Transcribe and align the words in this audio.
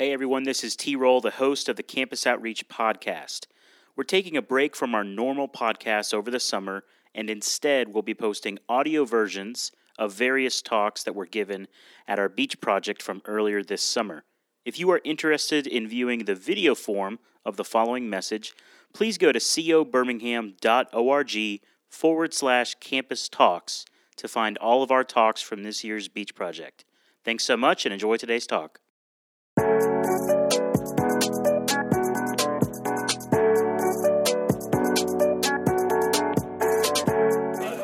Hey 0.00 0.12
everyone, 0.14 0.44
this 0.44 0.64
is 0.64 0.76
T 0.76 0.96
Roll, 0.96 1.20
the 1.20 1.32
host 1.32 1.68
of 1.68 1.76
the 1.76 1.82
Campus 1.82 2.26
Outreach 2.26 2.66
podcast. 2.68 3.44
We're 3.94 4.04
taking 4.04 4.34
a 4.34 4.40
break 4.40 4.74
from 4.74 4.94
our 4.94 5.04
normal 5.04 5.46
podcasts 5.46 6.14
over 6.14 6.30
the 6.30 6.40
summer, 6.40 6.84
and 7.14 7.28
instead 7.28 7.88
we'll 7.88 8.02
be 8.02 8.14
posting 8.14 8.58
audio 8.66 9.04
versions 9.04 9.72
of 9.98 10.14
various 10.14 10.62
talks 10.62 11.02
that 11.02 11.14
were 11.14 11.26
given 11.26 11.68
at 12.08 12.18
our 12.18 12.30
beach 12.30 12.62
project 12.62 13.02
from 13.02 13.20
earlier 13.26 13.62
this 13.62 13.82
summer. 13.82 14.24
If 14.64 14.80
you 14.80 14.90
are 14.90 15.02
interested 15.04 15.66
in 15.66 15.86
viewing 15.86 16.24
the 16.24 16.34
video 16.34 16.74
form 16.74 17.18
of 17.44 17.58
the 17.58 17.64
following 17.64 18.08
message, 18.08 18.54
please 18.94 19.18
go 19.18 19.32
to 19.32 19.38
cobirmingham.org 19.38 21.60
forward 21.90 22.32
slash 22.32 22.74
campus 22.76 23.28
talks 23.28 23.84
to 24.16 24.28
find 24.28 24.56
all 24.56 24.82
of 24.82 24.90
our 24.90 25.04
talks 25.04 25.42
from 25.42 25.62
this 25.62 25.84
year's 25.84 26.08
beach 26.08 26.34
project. 26.34 26.86
Thanks 27.22 27.44
so 27.44 27.58
much 27.58 27.84
and 27.84 27.92
enjoy 27.92 28.16
today's 28.16 28.46
talk. 28.46 28.80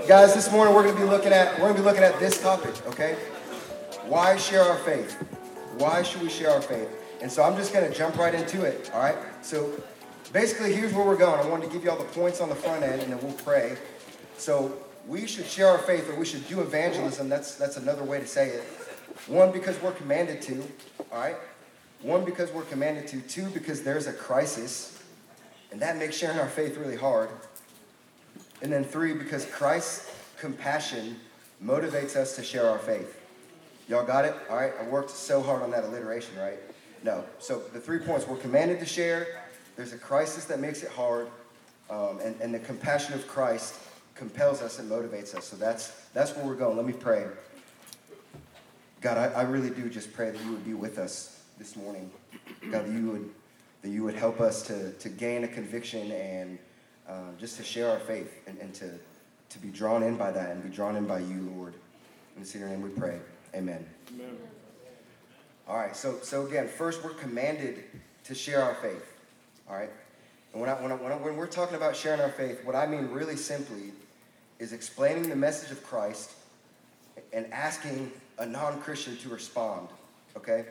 Guys, 0.06 0.34
this 0.34 0.52
morning 0.52 0.72
we're 0.72 0.84
going 0.84 0.94
to 0.94 1.00
be 1.00 1.08
looking 1.08 1.32
at 1.32 1.54
we're 1.54 1.62
going 1.62 1.74
to 1.74 1.80
be 1.80 1.84
looking 1.84 2.04
at 2.04 2.16
this 2.20 2.40
topic, 2.40 2.74
okay? 2.86 3.14
Why 4.06 4.36
share 4.36 4.62
our 4.62 4.78
faith? 4.78 5.14
Why 5.78 6.04
should 6.04 6.22
we 6.22 6.28
share 6.28 6.50
our 6.50 6.62
faith? 6.62 6.88
And 7.20 7.32
so 7.32 7.42
I'm 7.42 7.56
just 7.56 7.72
going 7.72 7.90
to 7.90 7.98
jump 7.98 8.16
right 8.16 8.32
into 8.32 8.62
it, 8.62 8.88
all 8.94 9.00
right? 9.00 9.16
So 9.42 9.72
basically, 10.32 10.72
here's 10.72 10.92
where 10.92 11.04
we're 11.04 11.16
going. 11.16 11.44
I 11.44 11.50
wanted 11.50 11.66
to 11.66 11.72
give 11.72 11.82
you 11.82 11.90
all 11.90 11.98
the 11.98 12.04
points 12.04 12.40
on 12.40 12.48
the 12.48 12.54
front 12.54 12.84
end, 12.84 13.02
and 13.02 13.12
then 13.12 13.20
we'll 13.20 13.32
pray. 13.32 13.76
So 14.38 14.78
we 15.08 15.26
should 15.26 15.46
share 15.46 15.66
our 15.66 15.78
faith, 15.78 16.08
or 16.08 16.14
we 16.14 16.24
should 16.24 16.46
do 16.46 16.60
evangelism. 16.60 17.28
That's 17.28 17.56
that's 17.56 17.76
another 17.76 18.04
way 18.04 18.20
to 18.20 18.28
say 18.28 18.50
it. 18.50 18.62
One, 19.26 19.50
because 19.50 19.80
we're 19.82 19.90
commanded 19.90 20.40
to, 20.42 20.62
all 21.10 21.18
right? 21.18 21.36
One, 22.02 22.24
because 22.24 22.52
we're 22.52 22.62
commanded 22.62 23.08
to. 23.08 23.20
Two, 23.22 23.46
because 23.46 23.82
there's 23.82 24.06
a 24.06 24.12
crisis, 24.12 25.02
and 25.72 25.82
that 25.82 25.96
makes 25.96 26.16
sharing 26.16 26.38
our 26.38 26.48
faith 26.48 26.76
really 26.76 26.96
hard. 26.96 27.28
And 28.62 28.72
then 28.72 28.84
three, 28.84 29.12
because 29.12 29.44
Christ's 29.46 30.12
compassion 30.38 31.16
motivates 31.64 32.16
us 32.16 32.36
to 32.36 32.42
share 32.42 32.68
our 32.68 32.78
faith. 32.78 33.20
Y'all 33.88 34.04
got 34.04 34.24
it? 34.24 34.34
All 34.50 34.56
right, 34.56 34.72
I 34.80 34.84
worked 34.84 35.10
so 35.10 35.42
hard 35.42 35.62
on 35.62 35.70
that 35.70 35.84
alliteration, 35.84 36.36
right? 36.38 36.58
No. 37.04 37.24
So 37.38 37.60
the 37.72 37.80
three 37.80 37.98
points 37.98 38.26
we're 38.26 38.36
commanded 38.36 38.80
to 38.80 38.86
share, 38.86 39.42
there's 39.76 39.92
a 39.92 39.98
crisis 39.98 40.44
that 40.46 40.58
makes 40.58 40.82
it 40.82 40.90
hard, 40.90 41.28
um, 41.88 42.18
and, 42.20 42.34
and 42.40 42.52
the 42.52 42.58
compassion 42.58 43.14
of 43.14 43.28
Christ 43.28 43.76
compels 44.14 44.62
us 44.62 44.78
and 44.78 44.90
motivates 44.90 45.34
us. 45.34 45.44
So 45.44 45.56
that's, 45.56 45.90
that's 46.14 46.34
where 46.34 46.44
we're 46.44 46.54
going. 46.54 46.76
Let 46.76 46.86
me 46.86 46.94
pray. 46.94 47.26
God, 49.02 49.18
I, 49.18 49.40
I 49.40 49.42
really 49.42 49.70
do 49.70 49.88
just 49.88 50.12
pray 50.12 50.30
that 50.30 50.42
you 50.44 50.50
would 50.50 50.64
be 50.64 50.74
with 50.74 50.98
us 50.98 51.42
this 51.58 51.76
morning. 51.76 52.10
God, 52.70 52.86
that 52.86 52.92
you 52.92 53.10
would, 53.10 53.30
that 53.82 53.90
you 53.90 54.02
would 54.02 54.14
help 54.14 54.40
us 54.40 54.62
to, 54.62 54.92
to 54.92 55.08
gain 55.08 55.44
a 55.44 55.48
conviction 55.48 56.10
and 56.10 56.58
um, 57.08 57.34
just 57.38 57.56
to 57.56 57.64
share 57.64 57.90
our 57.90 58.00
faith 58.00 58.42
and, 58.46 58.58
and 58.58 58.74
to, 58.74 58.90
to 59.50 59.58
be 59.58 59.68
drawn 59.68 60.02
in 60.02 60.16
by 60.16 60.30
that 60.30 60.50
and 60.50 60.62
be 60.62 60.68
drawn 60.68 60.96
in 60.96 61.06
by 61.06 61.18
you, 61.18 61.52
Lord. 61.56 61.74
In 62.36 62.42
the 62.42 62.58
your 62.58 62.68
name 62.68 62.82
we 62.82 62.90
pray. 62.90 63.18
Amen. 63.54 63.84
Amen. 64.14 64.36
All 65.68 65.76
right, 65.76 65.96
so, 65.96 66.18
so 66.22 66.46
again, 66.46 66.68
first 66.68 67.02
we're 67.02 67.10
commanded 67.10 67.84
to 68.24 68.34
share 68.34 68.62
our 68.62 68.74
faith. 68.74 69.14
All 69.68 69.74
right? 69.74 69.90
And 70.52 70.60
when, 70.60 70.70
I, 70.70 70.74
when, 70.74 70.92
I, 70.92 70.94
when, 70.94 71.12
I, 71.12 71.16
when 71.16 71.36
we're 71.36 71.46
talking 71.46 71.76
about 71.76 71.96
sharing 71.96 72.20
our 72.20 72.30
faith, 72.30 72.64
what 72.64 72.76
I 72.76 72.86
mean 72.86 73.08
really 73.10 73.36
simply 73.36 73.92
is 74.58 74.72
explaining 74.72 75.28
the 75.28 75.36
message 75.36 75.70
of 75.70 75.82
Christ 75.82 76.32
and 77.32 77.52
asking 77.52 78.12
a 78.38 78.46
non 78.46 78.80
Christian 78.80 79.16
to 79.18 79.28
respond. 79.28 79.88
Okay? 80.36 80.66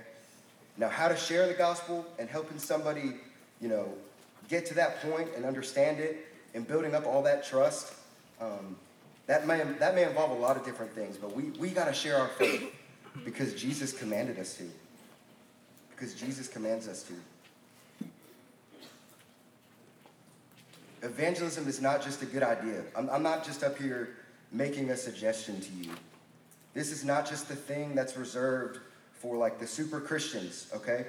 Now, 0.77 0.89
how 0.89 1.07
to 1.07 1.15
share 1.15 1.47
the 1.47 1.53
gospel 1.53 2.05
and 2.19 2.29
helping 2.29 2.57
somebody, 2.57 3.13
you 3.61 3.69
know, 3.69 3.89
get 4.47 4.65
to 4.67 4.73
that 4.75 5.01
point 5.01 5.29
and 5.35 5.45
understand 5.45 5.99
it 5.99 6.27
and 6.53 6.67
building 6.67 6.95
up 6.95 7.05
all 7.05 7.21
that 7.23 7.45
trust, 7.45 7.93
um, 8.39 8.75
that, 9.27 9.47
may, 9.47 9.63
that 9.79 9.95
may 9.95 10.03
involve 10.03 10.31
a 10.31 10.41
lot 10.41 10.55
of 10.57 10.65
different 10.65 10.93
things, 10.93 11.17
but 11.17 11.35
we, 11.35 11.43
we 11.59 11.69
got 11.69 11.85
to 11.85 11.93
share 11.93 12.17
our 12.17 12.29
faith 12.29 12.73
because 13.23 13.53
Jesus 13.53 13.91
commanded 13.93 14.39
us 14.39 14.55
to. 14.57 14.63
Because 15.89 16.13
Jesus 16.13 16.47
commands 16.47 16.87
us 16.87 17.03
to. 17.03 17.13
Evangelism 21.01 21.67
is 21.67 21.81
not 21.81 22.03
just 22.03 22.21
a 22.21 22.25
good 22.25 22.43
idea. 22.43 22.83
I'm, 22.95 23.09
I'm 23.09 23.23
not 23.23 23.45
just 23.45 23.63
up 23.63 23.77
here 23.77 24.17
making 24.51 24.89
a 24.89 24.97
suggestion 24.97 25.61
to 25.61 25.71
you. 25.71 25.91
This 26.73 26.91
is 26.91 27.05
not 27.05 27.27
just 27.27 27.47
the 27.47 27.55
thing 27.55 27.95
that's 27.95 28.17
reserved 28.17 28.79
for 29.13 29.37
like 29.37 29.59
the 29.59 29.67
super 29.67 30.01
Christians, 30.01 30.67
okay? 30.73 31.05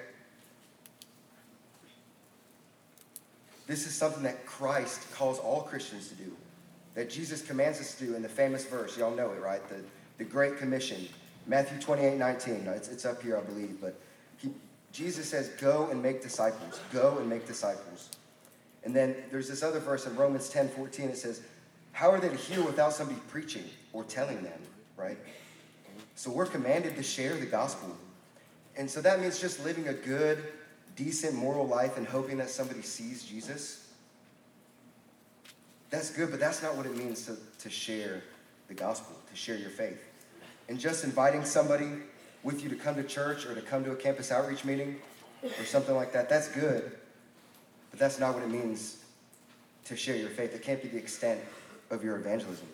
This 3.66 3.86
is 3.86 3.94
something 3.94 4.22
that 4.22 4.46
Christ 4.46 5.10
calls 5.12 5.38
all 5.38 5.62
Christians 5.62 6.08
to 6.08 6.14
do, 6.14 6.36
that 6.94 7.10
Jesus 7.10 7.42
commands 7.42 7.80
us 7.80 7.94
to 7.96 8.06
do 8.06 8.14
in 8.14 8.22
the 8.22 8.28
famous 8.28 8.64
verse. 8.64 8.96
Y'all 8.96 9.14
know 9.14 9.32
it, 9.32 9.40
right? 9.40 9.66
The, 9.68 9.82
the 10.18 10.24
Great 10.24 10.58
Commission, 10.58 11.08
Matthew 11.46 11.80
28 11.80 12.16
19. 12.16 12.64
No, 12.64 12.72
it's, 12.72 12.88
it's 12.88 13.04
up 13.04 13.22
here, 13.22 13.36
I 13.36 13.42
believe. 13.42 13.80
But 13.80 13.98
he, 14.38 14.50
Jesus 14.92 15.28
says, 15.28 15.48
Go 15.60 15.88
and 15.90 16.02
make 16.02 16.22
disciples. 16.22 16.80
Go 16.92 17.18
and 17.18 17.28
make 17.28 17.46
disciples. 17.46 18.10
And 18.84 18.94
then 18.94 19.16
there's 19.32 19.48
this 19.48 19.64
other 19.64 19.80
verse 19.80 20.06
in 20.06 20.14
Romans 20.14 20.48
10 20.48 20.68
14. 20.68 21.10
It 21.10 21.18
says, 21.18 21.42
How 21.92 22.10
are 22.10 22.20
they 22.20 22.28
to 22.28 22.36
hear 22.36 22.62
without 22.62 22.92
somebody 22.92 23.20
preaching 23.28 23.64
or 23.92 24.04
telling 24.04 24.42
them, 24.42 24.60
right? 24.96 25.18
So 26.14 26.30
we're 26.30 26.46
commanded 26.46 26.96
to 26.96 27.02
share 27.02 27.36
the 27.36 27.46
gospel. 27.46 27.94
And 28.76 28.90
so 28.90 29.00
that 29.02 29.20
means 29.20 29.40
just 29.40 29.64
living 29.64 29.88
a 29.88 29.92
good, 29.92 30.42
decent 30.96 31.34
moral 31.34 31.66
life 31.66 31.96
and 31.96 32.06
hoping 32.06 32.38
that 32.38 32.50
somebody 32.50 32.82
sees 32.82 33.24
Jesus, 33.24 33.86
that's 35.90 36.10
good, 36.10 36.30
but 36.30 36.40
that's 36.40 36.62
not 36.62 36.76
what 36.76 36.86
it 36.86 36.96
means 36.96 37.26
to, 37.26 37.36
to 37.60 37.70
share 37.70 38.22
the 38.68 38.74
gospel, 38.74 39.14
to 39.30 39.36
share 39.36 39.56
your 39.56 39.70
faith. 39.70 40.02
And 40.68 40.80
just 40.80 41.04
inviting 41.04 41.44
somebody 41.44 41.88
with 42.42 42.62
you 42.62 42.68
to 42.68 42.74
come 42.74 42.96
to 42.96 43.04
church 43.04 43.46
or 43.46 43.54
to 43.54 43.60
come 43.60 43.84
to 43.84 43.92
a 43.92 43.96
campus 43.96 44.32
outreach 44.32 44.64
meeting 44.64 44.96
or 45.42 45.64
something 45.64 45.94
like 45.94 46.12
that, 46.12 46.28
that's 46.28 46.48
good, 46.48 46.90
but 47.90 48.00
that's 48.00 48.18
not 48.18 48.34
what 48.34 48.42
it 48.42 48.50
means 48.50 48.98
to 49.84 49.96
share 49.96 50.16
your 50.16 50.30
faith. 50.30 50.54
It 50.54 50.62
can't 50.62 50.82
be 50.82 50.88
the 50.88 50.98
extent 50.98 51.40
of 51.90 52.02
your 52.02 52.16
evangelism. 52.16 52.66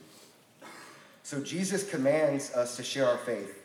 So 1.22 1.40
Jesus 1.40 1.88
commands 1.88 2.52
us 2.54 2.76
to 2.76 2.82
share 2.82 3.06
our 3.06 3.18
faith. 3.18 3.62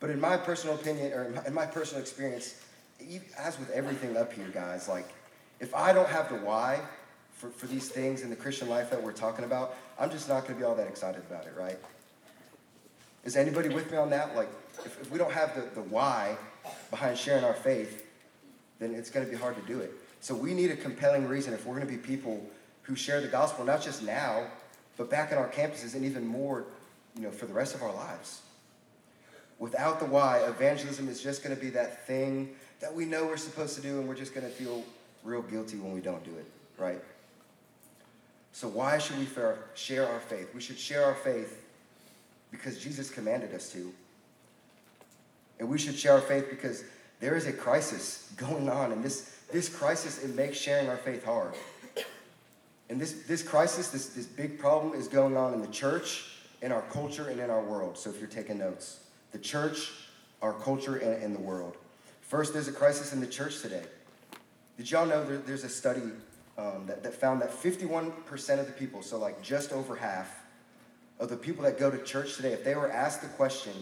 But 0.00 0.10
in 0.10 0.20
my 0.20 0.36
personal 0.36 0.74
opinion, 0.74 1.12
or 1.12 1.42
in 1.46 1.54
my 1.54 1.66
personal 1.66 2.02
experience, 2.02 2.60
as 3.38 3.58
with 3.58 3.70
everything 3.70 4.16
up 4.16 4.32
here, 4.32 4.48
guys, 4.48 4.88
like 4.88 5.08
if 5.60 5.74
I 5.74 5.92
don't 5.92 6.08
have 6.08 6.28
the 6.28 6.36
why 6.36 6.80
for, 7.32 7.50
for 7.50 7.66
these 7.66 7.88
things 7.88 8.22
in 8.22 8.30
the 8.30 8.36
Christian 8.36 8.68
life 8.68 8.90
that 8.90 9.02
we're 9.02 9.12
talking 9.12 9.44
about, 9.44 9.76
I'm 9.98 10.10
just 10.10 10.28
not 10.28 10.42
going 10.42 10.54
to 10.54 10.58
be 10.58 10.64
all 10.64 10.74
that 10.74 10.88
excited 10.88 11.22
about 11.28 11.46
it, 11.46 11.54
right? 11.56 11.78
Is 13.24 13.36
anybody 13.36 13.68
with 13.68 13.90
me 13.90 13.98
on 13.98 14.10
that? 14.10 14.36
Like, 14.36 14.48
if, 14.84 15.00
if 15.00 15.10
we 15.10 15.18
don't 15.18 15.32
have 15.32 15.54
the, 15.54 15.62
the 15.74 15.82
why 15.88 16.36
behind 16.90 17.18
sharing 17.18 17.44
our 17.44 17.54
faith, 17.54 18.06
then 18.78 18.94
it's 18.94 19.10
going 19.10 19.24
to 19.24 19.30
be 19.30 19.36
hard 19.36 19.56
to 19.56 19.72
do 19.72 19.80
it. 19.80 19.92
So 20.20 20.34
we 20.34 20.54
need 20.54 20.70
a 20.70 20.76
compelling 20.76 21.26
reason 21.26 21.52
if 21.52 21.66
we're 21.66 21.76
going 21.76 21.86
to 21.86 21.92
be 21.92 21.98
people 21.98 22.44
who 22.82 22.94
share 22.94 23.20
the 23.20 23.28
gospel, 23.28 23.64
not 23.64 23.82
just 23.82 24.02
now, 24.02 24.46
but 24.96 25.10
back 25.10 25.32
in 25.32 25.38
our 25.38 25.48
campuses 25.48 25.94
and 25.94 26.04
even 26.04 26.26
more, 26.26 26.64
you 27.16 27.22
know, 27.22 27.30
for 27.30 27.46
the 27.46 27.52
rest 27.52 27.74
of 27.74 27.82
our 27.82 27.92
lives. 27.94 28.42
Without 29.58 29.98
the 29.98 30.06
why, 30.06 30.38
evangelism 30.40 31.08
is 31.08 31.22
just 31.22 31.42
going 31.42 31.54
to 31.54 31.60
be 31.60 31.70
that 31.70 32.06
thing 32.06 32.54
that 32.80 32.94
we 32.94 33.04
know 33.04 33.26
we're 33.26 33.36
supposed 33.36 33.74
to 33.76 33.82
do, 33.82 33.98
and 33.98 34.08
we're 34.08 34.14
just 34.14 34.34
going 34.34 34.46
to 34.46 34.52
feel 34.52 34.84
real 35.24 35.42
guilty 35.42 35.76
when 35.76 35.92
we 35.92 36.00
don't 36.00 36.24
do 36.24 36.30
it, 36.30 36.46
right? 36.78 37.02
So, 38.52 38.68
why 38.68 38.98
should 38.98 39.18
we 39.18 39.26
share 39.74 40.08
our 40.08 40.20
faith? 40.20 40.54
We 40.54 40.60
should 40.60 40.78
share 40.78 41.04
our 41.04 41.14
faith 41.14 41.62
because 42.50 42.78
Jesus 42.78 43.10
commanded 43.10 43.54
us 43.54 43.70
to. 43.72 43.92
And 45.58 45.68
we 45.68 45.78
should 45.78 45.96
share 45.96 46.12
our 46.12 46.20
faith 46.20 46.46
because 46.50 46.84
there 47.20 47.34
is 47.34 47.46
a 47.46 47.52
crisis 47.52 48.32
going 48.36 48.68
on, 48.68 48.92
and 48.92 49.02
this, 49.02 49.36
this 49.52 49.68
crisis, 49.68 50.22
it 50.22 50.34
makes 50.34 50.58
sharing 50.58 50.88
our 50.88 50.96
faith 50.96 51.24
hard. 51.24 51.54
And 52.88 53.00
this, 53.00 53.24
this 53.26 53.42
crisis, 53.42 53.88
this, 53.88 54.10
this 54.10 54.26
big 54.26 54.58
problem 54.58 54.94
is 54.94 55.08
going 55.08 55.36
on 55.36 55.54
in 55.54 55.60
the 55.60 55.68
church, 55.68 56.24
in 56.62 56.72
our 56.72 56.82
culture, 56.82 57.28
and 57.28 57.40
in 57.40 57.50
our 57.50 57.62
world. 57.62 57.98
So 57.98 58.10
if 58.10 58.20
you're 58.20 58.28
taking 58.28 58.58
notes, 58.58 59.00
the 59.32 59.38
church, 59.38 59.92
our 60.42 60.52
culture, 60.52 60.96
and, 60.96 61.22
and 61.22 61.34
the 61.34 61.40
world. 61.40 61.76
First, 62.26 62.52
there's 62.52 62.66
a 62.66 62.72
crisis 62.72 63.12
in 63.12 63.20
the 63.20 63.26
church 63.26 63.60
today. 63.62 63.84
Did 64.76 64.90
y'all 64.90 65.06
know 65.06 65.24
there, 65.24 65.38
there's 65.38 65.62
a 65.62 65.68
study 65.68 66.02
um, 66.58 66.86
that, 66.86 67.04
that 67.04 67.14
found 67.14 67.40
that 67.40 67.52
51% 67.52 68.58
of 68.58 68.66
the 68.66 68.72
people, 68.72 69.00
so 69.02 69.16
like 69.16 69.40
just 69.42 69.72
over 69.72 69.94
half 69.94 70.42
of 71.20 71.28
the 71.28 71.36
people 71.36 71.62
that 71.62 71.78
go 71.78 71.88
to 71.88 72.02
church 72.02 72.34
today, 72.34 72.52
if 72.52 72.64
they 72.64 72.74
were 72.74 72.90
asked 72.90 73.22
the 73.22 73.28
question, 73.28 73.72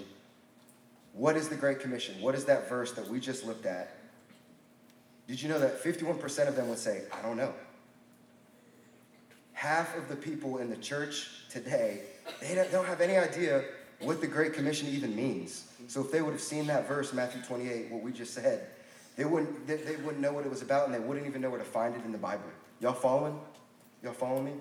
what 1.14 1.37
is 1.37 1.49
the 1.49 1.56
Great 1.56 1.81
Commission? 1.81 2.20
What 2.20 2.35
is 2.35 2.44
that 2.44 2.69
verse 2.69 2.93
that 2.93 3.08
we 3.08 3.19
just 3.19 3.46
looked 3.46 3.64
at? 3.64 3.96
Did 5.26 5.41
you 5.41 5.49
know 5.49 5.58
that 5.58 5.82
51% 5.82 6.46
of 6.46 6.55
them 6.55 6.69
would 6.69 6.79
say, 6.79 7.05
I 7.12 7.23
don't 7.23 7.38
know? 7.38 7.55
Half 9.55 9.96
of 9.96 10.08
the 10.08 10.17
people 10.17 10.58
in 10.58 10.69
the 10.69 10.76
church 10.76 11.49
today, 11.49 12.02
they 12.43 12.55
don't 12.70 12.87
have 12.87 13.00
any 13.00 13.17
idea 13.17 13.64
what 14.00 14.20
the 14.20 14.26
Great 14.26 14.52
Commission 14.52 14.88
even 14.88 15.14
means. 15.14 15.67
So 15.88 16.00
if 16.00 16.11
they 16.11 16.23
would 16.23 16.32
have 16.32 16.43
seen 16.43 16.67
that 16.67 16.88
verse, 16.88 17.12
Matthew 17.12 17.43
28, 17.43 17.91
what 17.91 18.02
we 18.02 18.12
just 18.12 18.35
said, 18.35 18.67
They 19.17 19.25
wouldn't, 19.25 19.67
they, 19.67 19.76
they 19.76 19.96
wouldn't 19.96 20.20
know 20.20 20.32
what 20.32 20.44
it 20.44 20.50
was 20.50 20.62
about 20.62 20.87
and 20.87 20.94
they 20.94 20.99
wouldn't 20.99 21.26
even 21.26 21.41
know 21.41 21.50
where 21.50 21.58
to 21.58 21.64
find 21.64 21.94
it 21.94 22.05
in 22.05 22.12
the 22.12 22.19
Bible. 22.19 22.44
Y'all 22.81 22.93
following? 22.93 23.38
Y'all 24.02 24.12
following 24.12 24.44
me? 24.44 24.52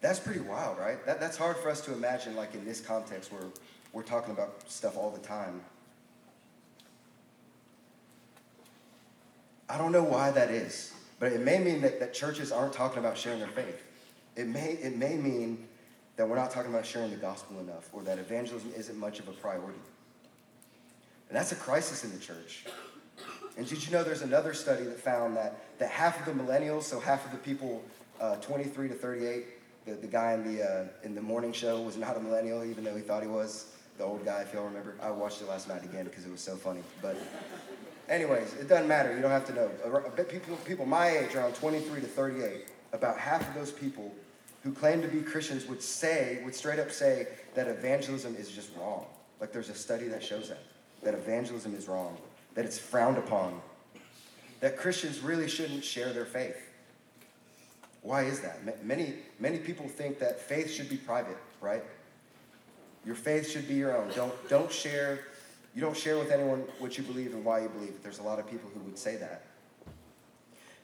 That's 0.00 0.18
pretty 0.18 0.40
wild, 0.40 0.78
right? 0.78 1.04
That, 1.06 1.20
that's 1.20 1.36
hard 1.36 1.56
for 1.56 1.70
us 1.70 1.80
to 1.82 1.92
imagine, 1.92 2.36
like 2.36 2.54
in 2.54 2.64
this 2.64 2.80
context 2.80 3.32
where 3.32 3.42
we're 3.92 4.02
talking 4.02 4.32
about 4.32 4.70
stuff 4.70 4.96
all 4.96 5.10
the 5.10 5.26
time. 5.26 5.60
I 9.68 9.78
don't 9.78 9.90
know 9.90 10.04
why 10.04 10.30
that 10.30 10.50
is, 10.50 10.92
but 11.18 11.32
it 11.32 11.40
may 11.40 11.58
mean 11.58 11.80
that, 11.80 11.98
that 11.98 12.14
churches 12.14 12.52
aren't 12.52 12.72
talking 12.72 12.98
about 12.98 13.16
sharing 13.18 13.40
their 13.40 13.48
faith. 13.48 13.82
It 14.36 14.46
may, 14.46 14.72
it 14.72 14.96
may 14.96 15.16
mean 15.16 15.66
that 16.16 16.28
we're 16.28 16.36
not 16.36 16.50
talking 16.50 16.70
about 16.70 16.86
sharing 16.86 17.10
the 17.10 17.16
gospel 17.16 17.60
enough 17.60 17.90
or 17.92 18.02
that 18.02 18.18
evangelism 18.18 18.72
isn't 18.76 18.98
much 18.98 19.20
of 19.20 19.28
a 19.28 19.32
priority. 19.32 19.78
And 21.28 21.36
that's 21.36 21.52
a 21.52 21.56
crisis 21.56 22.04
in 22.04 22.12
the 22.12 22.18
church. 22.18 22.64
And 23.56 23.66
did 23.66 23.84
you 23.84 23.92
know 23.92 24.02
there's 24.02 24.22
another 24.22 24.54
study 24.54 24.84
that 24.84 24.98
found 24.98 25.36
that, 25.36 25.78
that 25.78 25.90
half 25.90 26.20
of 26.20 26.26
the 26.26 26.42
millennials, 26.42 26.82
so 26.82 27.00
half 27.00 27.24
of 27.24 27.32
the 27.32 27.38
people 27.38 27.82
uh, 28.20 28.36
23 28.36 28.88
to 28.88 28.94
38, 28.94 29.46
the, 29.86 29.92
the 29.92 30.06
guy 30.06 30.32
in 30.34 30.56
the, 30.56 30.62
uh, 30.62 30.84
in 31.04 31.14
the 31.14 31.20
morning 31.20 31.52
show 31.52 31.80
was 31.80 31.96
not 31.96 32.16
a 32.16 32.20
millennial, 32.20 32.64
even 32.64 32.84
though 32.84 32.94
he 32.94 33.02
thought 33.02 33.22
he 33.22 33.28
was. 33.28 33.72
The 33.98 34.04
old 34.04 34.24
guy, 34.26 34.42
if 34.42 34.52
y'all 34.52 34.64
remember. 34.64 34.94
I 35.00 35.10
watched 35.10 35.40
it 35.40 35.48
last 35.48 35.68
night 35.68 35.82
again 35.82 36.04
because 36.04 36.26
it 36.26 36.30
was 36.30 36.42
so 36.42 36.54
funny. 36.54 36.80
But, 37.00 37.16
anyways, 38.10 38.54
it 38.54 38.68
doesn't 38.68 38.88
matter. 38.88 39.14
You 39.14 39.22
don't 39.22 39.30
have 39.30 39.46
to 39.46 39.54
know. 39.54 39.68
People, 40.28 40.56
people 40.66 40.84
my 40.84 41.08
age, 41.08 41.34
around 41.34 41.54
23 41.54 42.00
to 42.02 42.06
38, 42.06 42.66
about 42.92 43.18
half 43.18 43.48
of 43.48 43.54
those 43.54 43.70
people 43.70 44.14
who 44.66 44.72
claim 44.72 45.00
to 45.00 45.06
be 45.06 45.20
Christians 45.20 45.64
would 45.66 45.80
say, 45.80 46.40
would 46.44 46.52
straight 46.52 46.80
up 46.80 46.90
say 46.90 47.28
that 47.54 47.68
evangelism 47.68 48.34
is 48.34 48.50
just 48.50 48.70
wrong. 48.76 49.06
Like 49.40 49.52
there's 49.52 49.68
a 49.68 49.74
study 49.76 50.08
that 50.08 50.24
shows 50.24 50.48
that, 50.48 50.58
that 51.04 51.14
evangelism 51.14 51.72
is 51.76 51.86
wrong, 51.86 52.16
that 52.54 52.64
it's 52.64 52.76
frowned 52.76 53.16
upon, 53.16 53.60
that 54.58 54.76
Christians 54.76 55.20
really 55.20 55.46
shouldn't 55.46 55.84
share 55.84 56.12
their 56.12 56.24
faith. 56.24 56.56
Why 58.02 58.24
is 58.24 58.40
that? 58.40 58.84
Many, 58.84 59.14
many 59.38 59.58
people 59.58 59.86
think 59.86 60.18
that 60.18 60.40
faith 60.40 60.72
should 60.72 60.88
be 60.88 60.96
private, 60.96 61.38
right? 61.60 61.84
Your 63.04 63.14
faith 63.14 63.48
should 63.48 63.68
be 63.68 63.74
your 63.74 63.96
own. 63.96 64.10
Don't, 64.16 64.34
don't 64.48 64.72
share, 64.72 65.20
you 65.76 65.80
don't 65.80 65.96
share 65.96 66.18
with 66.18 66.32
anyone 66.32 66.64
what 66.80 66.98
you 66.98 67.04
believe 67.04 67.34
and 67.34 67.44
why 67.44 67.60
you 67.60 67.68
believe. 67.68 68.02
There's 68.02 68.18
a 68.18 68.24
lot 68.24 68.40
of 68.40 68.50
people 68.50 68.68
who 68.74 68.80
would 68.80 68.98
say 68.98 69.14
that. 69.14 69.44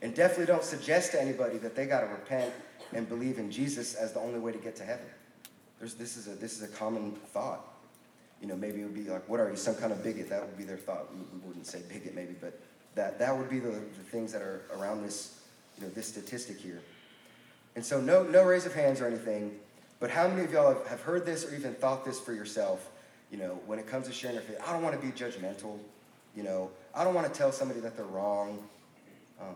And 0.02 0.14
definitely 0.14 0.46
don't 0.46 0.64
suggest 0.64 1.10
to 1.12 1.20
anybody 1.20 1.58
that 1.58 1.74
they 1.74 1.86
got 1.86 2.02
to 2.02 2.06
repent 2.06 2.52
and 2.94 3.08
believe 3.08 3.38
in 3.38 3.50
Jesus 3.50 3.94
as 3.94 4.12
the 4.12 4.20
only 4.20 4.38
way 4.38 4.52
to 4.52 4.58
get 4.58 4.76
to 4.76 4.84
heaven. 4.84 5.06
There's, 5.78 5.94
this, 5.94 6.16
is 6.16 6.28
a, 6.28 6.30
this 6.30 6.56
is 6.56 6.62
a 6.62 6.68
common 6.68 7.12
thought. 7.32 7.66
You 8.40 8.48
know, 8.48 8.56
maybe 8.56 8.80
it 8.80 8.84
would 8.84 8.94
be 8.94 9.04
like, 9.04 9.28
what 9.28 9.40
are 9.40 9.50
you, 9.50 9.56
some 9.56 9.74
kind 9.74 9.92
of 9.92 10.02
bigot? 10.02 10.28
That 10.28 10.42
would 10.42 10.56
be 10.56 10.64
their 10.64 10.76
thought. 10.76 11.12
We, 11.12 11.20
we 11.32 11.46
wouldn't 11.46 11.66
say 11.66 11.82
bigot 11.88 12.14
maybe, 12.14 12.34
but 12.40 12.58
that, 12.94 13.18
that 13.18 13.36
would 13.36 13.48
be 13.48 13.58
the, 13.58 13.70
the 13.70 14.04
things 14.10 14.32
that 14.32 14.42
are 14.42 14.62
around 14.74 15.02
this, 15.02 15.40
you 15.78 15.84
know, 15.84 15.90
this 15.90 16.08
statistic 16.08 16.58
here. 16.58 16.80
And 17.74 17.84
so 17.84 18.00
no, 18.00 18.22
no 18.22 18.44
raise 18.44 18.66
of 18.66 18.74
hands 18.74 19.00
or 19.00 19.06
anything, 19.06 19.52
but 19.98 20.10
how 20.10 20.26
many 20.28 20.42
of 20.44 20.52
y'all 20.52 20.68
have, 20.74 20.86
have 20.88 21.00
heard 21.00 21.24
this 21.24 21.44
or 21.44 21.54
even 21.54 21.74
thought 21.74 22.04
this 22.04 22.20
for 22.20 22.32
yourself? 22.32 22.90
You 23.30 23.38
know, 23.38 23.60
when 23.66 23.78
it 23.78 23.86
comes 23.86 24.06
to 24.08 24.12
sharing 24.12 24.34
your 24.34 24.42
faith, 24.42 24.58
I 24.66 24.72
don't 24.72 24.82
want 24.82 25.00
to 25.00 25.06
be 25.06 25.12
judgmental. 25.12 25.78
You 26.36 26.42
know, 26.42 26.70
I 26.94 27.04
don't 27.04 27.14
want 27.14 27.32
to 27.32 27.38
tell 27.38 27.52
somebody 27.52 27.80
that 27.80 27.96
they're 27.96 28.04
wrong 28.04 28.58
um, 29.40 29.54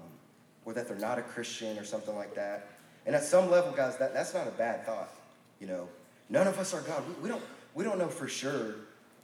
or 0.65 0.73
that 0.73 0.88
they're 0.88 0.99
not 0.99 1.19
a 1.19 1.23
Christian 1.23 1.79
or 1.79 1.85
something 1.85 2.15
like 2.15 2.35
that. 2.37 2.69
And 3.06 3.14
at 3.14 3.25
some 3.25 3.50
level, 3.50 3.73
guys, 3.73 3.97
that, 3.99 4.12
that's 4.12 4.35
not 4.35 4.49
a 4.49 4.53
bad 4.53 4.85
thought. 4.85 5.11
You 5.61 5.69
know, 5.69 5.88
none 6.29 6.47
of 6.47 6.58
us 6.58 6.75
are 6.75 6.81
God. 6.82 7.03
We, 7.08 7.23
we, 7.23 7.29
don't, 7.29 7.43
we 7.75 7.85
don't 7.85 7.99
know 7.99 8.08
for 8.08 8.29
sure 8.29 8.75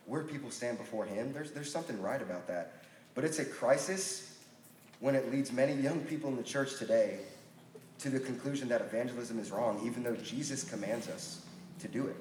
where 0.06 0.23
people 0.23 0.50
stand 0.50 0.79
before 0.79 1.05
Him. 1.05 1.32
There's, 1.32 1.50
there's 1.50 1.70
something 1.70 2.00
right 2.00 2.23
about 2.23 2.46
that. 2.49 2.84
But 3.14 3.25
it's 3.25 3.38
a 3.40 3.44
crisis 3.44 4.38
when 5.00 5.14
it 5.14 5.31
leads 5.32 5.52
many 5.52 5.75
young 5.75 6.00
people 6.00 6.31
in 6.31 6.37
the 6.37 6.43
church 6.43 6.79
today 6.79 7.19
to 7.99 8.08
the 8.08 8.20
conclusion 8.20 8.69
that 8.69 8.81
evangelism 8.81 9.38
is 9.38 9.50
wrong, 9.50 9.81
even 9.85 10.02
though 10.02 10.17
Jesus 10.17 10.64
commands 10.64 11.08
us 11.08 11.44
to 11.81 11.88
do 11.88 12.06
it. 12.06 12.17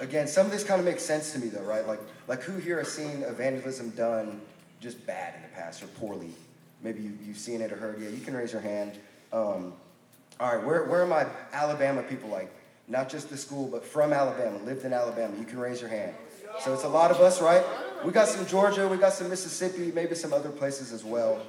Again, 0.00 0.26
some 0.26 0.46
of 0.46 0.52
this 0.52 0.64
kind 0.64 0.80
of 0.80 0.86
makes 0.86 1.02
sense 1.02 1.32
to 1.32 1.38
me, 1.38 1.48
though, 1.48 1.62
right? 1.62 1.86
Like, 1.86 2.00
like 2.28 2.42
who 2.42 2.58
here 2.58 2.78
has 2.78 2.90
seen 2.90 3.22
evangelism 3.22 3.90
done 3.90 4.40
just 4.80 5.06
bad 5.06 5.34
in 5.34 5.42
the 5.42 5.48
past 5.48 5.82
or 5.82 5.86
poorly? 5.88 6.30
Maybe 6.82 7.02
you, 7.02 7.18
you've 7.26 7.38
seen 7.38 7.60
it 7.60 7.72
or 7.72 7.76
heard. 7.76 8.00
Yeah, 8.00 8.08
you 8.08 8.20
can 8.20 8.34
raise 8.34 8.52
your 8.52 8.62
hand. 8.62 8.98
Um, 9.36 9.74
all 10.40 10.56
right, 10.56 10.64
where, 10.64 10.84
where 10.84 11.02
are 11.02 11.06
my 11.06 11.26
Alabama 11.52 12.02
people 12.02 12.30
like? 12.30 12.50
Not 12.88 13.10
just 13.10 13.28
the 13.28 13.36
school, 13.36 13.68
but 13.68 13.84
from 13.84 14.14
Alabama, 14.14 14.58
lived 14.64 14.86
in 14.86 14.94
Alabama. 14.94 15.36
You 15.38 15.44
can 15.44 15.58
raise 15.58 15.80
your 15.80 15.90
hand. 15.90 16.14
So 16.60 16.72
it's 16.72 16.84
a 16.84 16.88
lot 16.88 17.10
of 17.10 17.20
us, 17.20 17.42
right? 17.42 17.62
We 18.02 18.12
got 18.12 18.28
some 18.28 18.46
Georgia, 18.46 18.88
we 18.88 18.96
got 18.96 19.12
some 19.12 19.28
Mississippi, 19.28 19.92
maybe 19.94 20.14
some 20.14 20.32
other 20.32 20.48
places 20.48 20.90
as 20.90 21.04
well. 21.04 21.42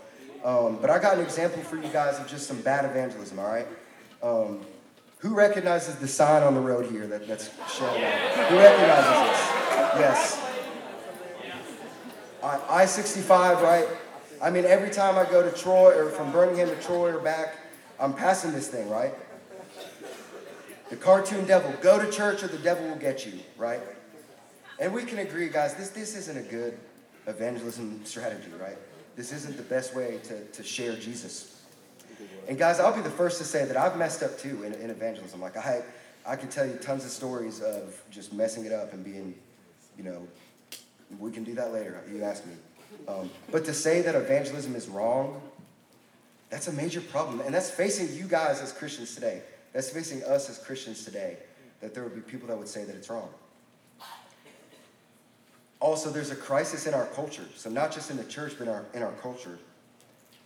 Um, 0.43 0.79
but 0.81 0.89
I 0.89 0.99
got 0.99 1.15
an 1.15 1.23
example 1.23 1.61
for 1.63 1.77
you 1.77 1.87
guys 1.89 2.19
of 2.19 2.27
just 2.27 2.45
some 2.45 2.61
bad 2.61 2.83
evangelism, 2.83 3.39
all 3.39 3.47
right? 3.47 3.67
Um, 4.21 4.65
who 5.19 5.33
recognizes 5.33 5.95
the 5.95 6.07
sign 6.07 6.43
on 6.43 6.55
the 6.55 6.59
road 6.59 6.91
here 6.91 7.07
that, 7.07 7.25
that's 7.25 7.49
shown? 7.73 7.95
Who 7.95 8.57
recognizes 8.57 9.29
this? 9.29 9.53
Yes. 9.97 10.43
I 12.43 12.85
65, 12.85 13.61
right? 13.61 13.87
I 14.41 14.49
mean, 14.49 14.65
every 14.65 14.89
time 14.89 15.17
I 15.17 15.29
go 15.29 15.41
to 15.41 15.55
Troy 15.57 15.97
or 15.97 16.09
from 16.09 16.31
Birmingham 16.31 16.69
to 16.69 16.75
Troy 16.75 17.15
or 17.15 17.19
back, 17.19 17.55
I'm 17.99 18.13
passing 18.13 18.51
this 18.51 18.67
thing, 18.67 18.89
right? 18.89 19.13
The 20.89 20.95
cartoon 20.95 21.45
devil, 21.45 21.73
go 21.81 22.03
to 22.03 22.09
church 22.11 22.43
or 22.43 22.47
the 22.47 22.57
devil 22.59 22.87
will 22.87 22.95
get 22.95 23.25
you, 23.25 23.33
right? 23.57 23.81
And 24.79 24.93
we 24.93 25.03
can 25.03 25.19
agree, 25.19 25.49
guys, 25.49 25.73
this, 25.73 25.89
this 25.89 26.15
isn't 26.15 26.37
a 26.37 26.49
good 26.49 26.77
evangelism 27.25 28.01
strategy, 28.05 28.49
right? 28.59 28.77
This 29.15 29.33
isn't 29.33 29.57
the 29.57 29.63
best 29.63 29.95
way 29.95 30.19
to, 30.25 30.45
to 30.45 30.63
share 30.63 30.95
Jesus. 30.95 31.61
And 32.47 32.57
guys, 32.57 32.79
I'll 32.79 32.95
be 32.95 33.01
the 33.01 33.09
first 33.09 33.39
to 33.39 33.43
say 33.43 33.65
that 33.65 33.75
I've 33.75 33.97
messed 33.97 34.23
up 34.23 34.37
too 34.37 34.63
in, 34.63 34.73
in 34.75 34.89
evangelism. 34.89 35.41
Like 35.41 35.57
I, 35.57 35.81
I 36.25 36.35
could 36.35 36.51
tell 36.51 36.65
you 36.65 36.75
tons 36.75 37.03
of 37.03 37.11
stories 37.11 37.61
of 37.61 38.01
just 38.11 38.31
messing 38.31 38.65
it 38.65 38.71
up 38.71 38.93
and 38.93 39.03
being, 39.03 39.35
you 39.97 40.03
know, 40.03 40.27
we 41.19 41.31
can 41.31 41.43
do 41.43 41.53
that 41.55 41.73
later. 41.73 42.01
You 42.11 42.23
ask 42.23 42.45
me. 42.45 42.53
Um, 43.07 43.29
but 43.51 43.65
to 43.65 43.73
say 43.73 44.01
that 44.01 44.15
evangelism 44.15 44.75
is 44.75 44.87
wrong 44.87 45.41
that's 46.49 46.67
a 46.67 46.73
major 46.73 47.01
problem. 47.01 47.41
And 47.41 47.53
that's 47.53 47.69
facing 47.69 48.15
you 48.15 48.25
guys 48.25 48.61
as 48.61 48.71
Christians 48.71 49.13
today. 49.15 49.41
That's 49.73 49.89
facing 49.89 50.23
us 50.23 50.49
as 50.49 50.57
Christians 50.57 51.03
today, 51.03 51.37
that 51.81 51.93
there 51.93 52.03
would 52.03 52.15
be 52.15 52.21
people 52.21 52.47
that 52.47 52.57
would 52.57 52.67
say 52.67 52.83
that 52.83 52.95
it's 52.95 53.09
wrong. 53.09 53.29
Also, 55.79 56.09
there's 56.09 56.31
a 56.31 56.35
crisis 56.35 56.87
in 56.87 56.93
our 56.93 57.05
culture. 57.07 57.45
So, 57.55 57.69
not 57.69 57.91
just 57.91 58.09
in 58.09 58.17
the 58.17 58.23
church, 58.23 58.53
but 58.57 58.67
in 58.67 58.73
our, 58.73 58.85
in 58.95 59.03
our 59.03 59.11
culture. 59.13 59.59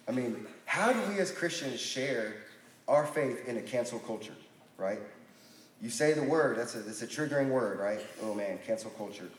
I 0.08 0.12
mean, 0.12 0.46
how 0.66 0.92
do 0.92 1.00
we 1.10 1.20
as 1.20 1.32
Christians 1.32 1.80
share 1.80 2.34
our 2.88 3.06
faith 3.06 3.48
in 3.48 3.58
a 3.58 3.62
cancel 3.62 4.00
culture, 4.00 4.36
right? 4.78 5.00
You 5.82 5.90
say 5.90 6.14
the 6.14 6.24
word, 6.24 6.58
that's 6.58 6.76
a, 6.76 6.80
that's 6.80 7.02
a 7.02 7.08
triggering 7.08 7.50
word, 7.50 7.80
right? 7.80 8.02
Oh 8.22 8.34
man, 8.34 8.60
cancel 8.66 8.92
culture. 8.92 9.30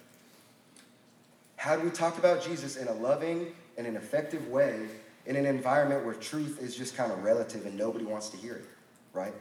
How 1.56 1.76
do 1.76 1.82
we 1.82 1.90
talk 1.90 2.18
about 2.18 2.42
Jesus 2.42 2.76
in 2.76 2.88
a 2.88 2.92
loving 2.94 3.54
and 3.76 3.86
an 3.86 3.96
effective 3.96 4.48
way 4.48 4.86
in 5.26 5.36
an 5.36 5.46
environment 5.46 6.04
where 6.04 6.14
truth 6.14 6.60
is 6.60 6.76
just 6.76 6.96
kind 6.96 7.12
of 7.12 7.22
relative 7.22 7.64
and 7.66 7.76
nobody 7.76 8.04
wants 8.04 8.28
to 8.30 8.36
hear 8.36 8.54
it, 8.54 8.64
right? 9.12 9.34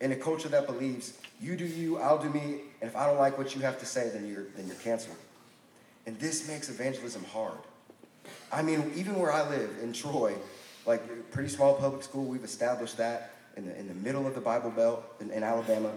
In 0.00 0.12
a 0.12 0.16
culture 0.16 0.48
that 0.48 0.66
believes 0.66 1.18
you 1.40 1.56
do 1.56 1.66
you, 1.66 1.98
I'll 1.98 2.18
do 2.18 2.30
me, 2.30 2.62
and 2.80 2.90
if 2.90 2.96
I 2.96 3.06
don't 3.06 3.18
like 3.18 3.36
what 3.36 3.54
you 3.54 3.60
have 3.62 3.78
to 3.80 3.86
say, 3.86 4.10
then 4.10 4.26
you're 4.26 4.46
then 4.56 4.66
you're 4.66 4.76
canceled. 4.76 5.16
And 6.06 6.18
this 6.18 6.48
makes 6.48 6.68
evangelism 6.70 7.24
hard. 7.24 7.58
I 8.50 8.62
mean, 8.62 8.92
even 8.96 9.18
where 9.18 9.32
I 9.32 9.48
live 9.48 9.70
in 9.82 9.92
Troy, 9.92 10.34
like 10.86 11.30
pretty 11.30 11.48
small 11.48 11.74
public 11.74 12.02
school, 12.02 12.24
we've 12.24 12.44
established 12.44 12.96
that 12.96 13.32
in 13.56 13.66
the 13.66 13.78
in 13.78 13.88
the 13.88 13.94
middle 13.94 14.26
of 14.26 14.34
the 14.34 14.40
Bible 14.40 14.70
Belt 14.70 15.04
in, 15.20 15.30
in 15.30 15.42
Alabama. 15.42 15.92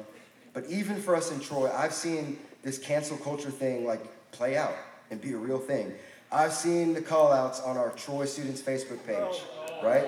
But 0.53 0.65
even 0.70 1.01
for 1.01 1.15
us 1.15 1.32
in 1.32 1.39
Troy, 1.39 1.72
I've 1.74 1.94
seen 1.94 2.38
this 2.62 2.77
cancel 2.77 3.18
culture 3.18 3.51
thing 3.51 3.86
like 3.86 4.03
play 4.32 4.58
out 4.58 4.75
and 5.12 5.22
be 5.22 5.34
a 5.34 5.38
real 5.38 5.60
thing. 5.60 5.94
I've 6.34 6.54
seen 6.54 6.94
the 6.94 7.02
call 7.02 7.32
outs 7.32 7.60
on 7.62 7.78
our 7.78 7.92
Troy 7.92 8.25
Students 8.25 8.60
Facebook 8.60 9.06
page, 9.06 9.44
right? 9.84 10.08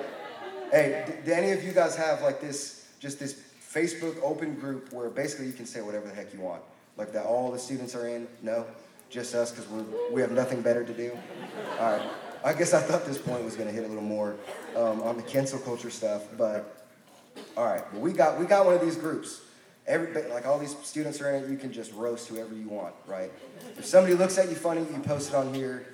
Hey, 0.71 1.19
do 1.23 1.31
any 1.31 1.51
of 1.51 1.63
you 1.63 1.71
guys 1.71 1.95
have 1.95 2.23
like 2.23 2.41
this, 2.41 2.87
just 2.99 3.19
this 3.19 3.39
Facebook 3.71 4.17
open 4.23 4.55
group 4.55 4.91
where 4.91 5.11
basically 5.11 5.45
you 5.45 5.53
can 5.53 5.67
say 5.67 5.81
whatever 5.81 6.07
the 6.07 6.15
heck 6.15 6.33
you 6.33 6.39
want? 6.39 6.63
Like 6.97 7.13
that 7.13 7.27
all 7.27 7.51
the 7.51 7.59
students 7.59 7.93
are 7.93 8.07
in? 8.07 8.27
No? 8.41 8.65
Just 9.11 9.35
us 9.35 9.51
because 9.51 9.69
we 10.11 10.19
have 10.19 10.31
nothing 10.31 10.63
better 10.63 10.83
to 10.83 10.93
do? 10.93 11.15
All 11.79 11.91
right. 11.91 12.09
I 12.43 12.53
guess 12.53 12.73
I 12.73 12.81
thought 12.81 13.05
this 13.05 13.19
point 13.19 13.43
was 13.43 13.55
going 13.55 13.67
to 13.67 13.73
hit 13.73 13.83
a 13.83 13.87
little 13.87 14.03
more 14.03 14.35
um, 14.75 15.01
on 15.03 15.17
the 15.17 15.23
cancel 15.23 15.59
culture 15.59 15.91
stuff, 15.91 16.23
but 16.39 16.87
all 17.55 17.65
right. 17.65 17.83
Well, 17.93 18.01
we 18.01 18.13
got 18.13 18.39
we 18.39 18.47
got 18.47 18.65
one 18.65 18.73
of 18.73 18.81
these 18.81 18.95
groups. 18.95 19.41
Every 19.85 20.11
like 20.29 20.47
all 20.47 20.57
these 20.57 20.75
students 20.81 21.21
are 21.21 21.29
in 21.29 21.43
it. 21.43 21.49
You 21.51 21.57
can 21.57 21.71
just 21.71 21.93
roast 21.93 22.27
whoever 22.29 22.55
you 22.55 22.67
want, 22.67 22.95
right? 23.05 23.31
If 23.77 23.85
somebody 23.85 24.15
looks 24.15 24.39
at 24.39 24.49
you 24.49 24.55
funny, 24.55 24.81
you 24.81 24.99
post 25.03 25.29
it 25.29 25.35
on 25.35 25.53
here 25.53 25.85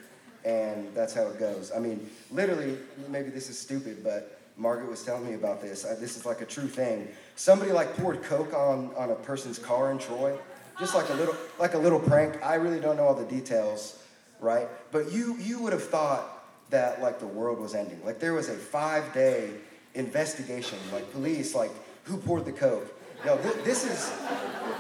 and 0.46 0.94
that's 0.94 1.14
how 1.14 1.28
it 1.28 1.40
goes. 1.40 1.72
I 1.76 1.80
mean, 1.80 2.10
literally, 2.32 2.78
maybe 3.10 3.30
this 3.30 3.50
is 3.50 3.58
stupid, 3.58 4.04
but 4.04 4.40
Margaret 4.58 4.90
was 4.90 5.04
telling 5.04 5.28
me 5.28 5.34
about 5.34 5.62
this. 5.62 5.86
I, 5.86 5.96
this 5.96 6.18
is 6.18 6.26
like 6.26 6.42
a 6.42 6.46
true 6.46 6.68
thing. 6.68 7.08
Somebody 7.36 7.72
like 7.72 7.96
poured 7.98 8.24
Coke 8.24 8.54
on, 8.54 8.92
on 8.96 9.12
a 9.12 9.16
person's 9.16 9.60
car 9.60 9.92
in 9.92 9.98
Troy, 9.98 10.38
just 10.80 10.96
like 10.96 11.10
a 11.10 11.14
little 11.14 11.36
like 11.60 11.74
a 11.74 11.78
little 11.78 12.00
prank. 12.00 12.44
I 12.44 12.56
really 12.56 12.80
don't 12.80 12.98
know 12.98 13.04
all 13.04 13.16
the 13.16 13.26
details, 13.26 14.04
right? 14.40 14.68
But 14.92 15.12
you 15.12 15.38
you 15.38 15.60
would 15.60 15.74
have 15.74 15.84
thought 15.84 16.44
that 16.70 17.02
like 17.02 17.20
the 17.20 17.28
world 17.28 17.60
was 17.60 17.76
ending. 17.76 18.04
Like 18.06 18.20
there 18.20 18.34
was 18.34 18.50
a 18.50 18.54
five 18.54 19.14
day 19.14 19.52
investigation, 19.94 20.80
like 20.92 21.12
police, 21.12 21.54
like 21.56 21.72
who 22.06 22.18
poured 22.18 22.46
the 22.46 22.52
coke. 22.52 22.94
Yo, 23.26 23.38
th- 23.38 23.64
this 23.64 23.86
is 23.86 24.12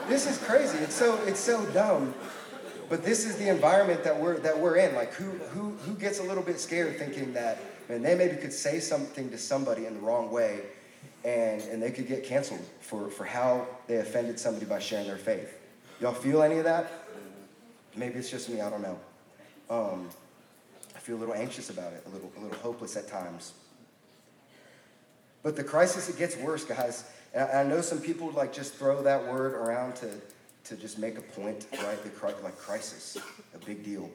this 0.08 0.30
is 0.30 0.38
crazy. 0.40 0.78
It's 0.80 0.96
so 0.96 1.22
it's 1.26 1.40
so 1.40 1.66
dumb. 1.68 2.14
But 2.92 3.06
this 3.06 3.26
is 3.26 3.38
the 3.38 3.48
environment 3.48 4.04
that 4.04 4.20
we're 4.20 4.38
that 4.40 4.60
we're 4.60 4.76
in. 4.76 4.94
Like 4.94 5.14
who 5.14 5.32
who 5.54 5.72
who 5.86 5.94
gets 5.96 6.20
a 6.20 6.24
little 6.24 6.44
bit 6.44 6.60
scared 6.60 7.00
thinking 7.00 7.32
that 7.34 7.58
man 7.88 8.02
they 8.02 8.16
maybe 8.16 8.36
could 8.36 8.52
say 8.52 8.82
something 8.82 9.30
to 9.32 9.38
somebody 9.38 9.86
in 9.86 9.94
the 9.94 10.02
wrong 10.02 10.30
way 10.30 10.60
and 11.24 11.62
and 11.62 11.82
they 11.82 11.90
could 11.92 12.06
get 12.06 12.26
canceled 12.26 12.60
for, 12.82 13.10
for 13.10 13.24
how 13.24 13.66
they 13.88 13.96
offended 13.96 14.38
somebody 14.38 14.66
by 14.66 14.80
sharing 14.80 15.08
their 15.08 15.16
faith. 15.16 15.58
Y'all 16.02 16.12
feel 16.12 16.44
any 16.44 16.58
of 16.58 16.66
that? 16.66 16.92
Maybe 17.96 18.20
it's 18.20 18.30
just 18.30 18.50
me, 18.50 18.60
I 18.60 18.70
don't 18.70 18.82
know. 18.82 19.00
Um, 19.70 20.10
I 20.94 21.00
feel 21.00 21.16
a 21.16 21.20
little 21.20 21.36
anxious 21.36 21.70
about 21.70 21.94
it, 21.94 22.04
a 22.08 22.10
little, 22.10 22.30
a 22.38 22.42
little 22.42 22.58
hopeless 22.58 22.98
at 22.98 23.08
times. 23.08 23.54
But 25.44 25.56
the 25.56 25.64
crisis, 25.64 26.10
it 26.10 26.18
gets 26.18 26.36
worse, 26.36 26.66
guys. 26.66 27.06
And 27.34 27.50
I, 27.50 27.62
I 27.62 27.64
know 27.64 27.80
some 27.80 28.00
people 28.00 28.28
would 28.28 28.36
like 28.36 28.52
just 28.54 28.74
throw 28.76 29.02
that 29.04 29.28
word 29.28 29.54
around 29.54 29.96
to, 29.98 30.08
to 30.66 30.76
just 30.76 31.00
make 31.00 31.18
a 31.18 31.22
point, 31.22 31.68
right? 31.84 31.98
The, 32.04 32.28
like 32.44 32.58
crisis, 32.58 33.18
a 33.54 33.58
big 33.66 33.84
deal. 33.84 34.10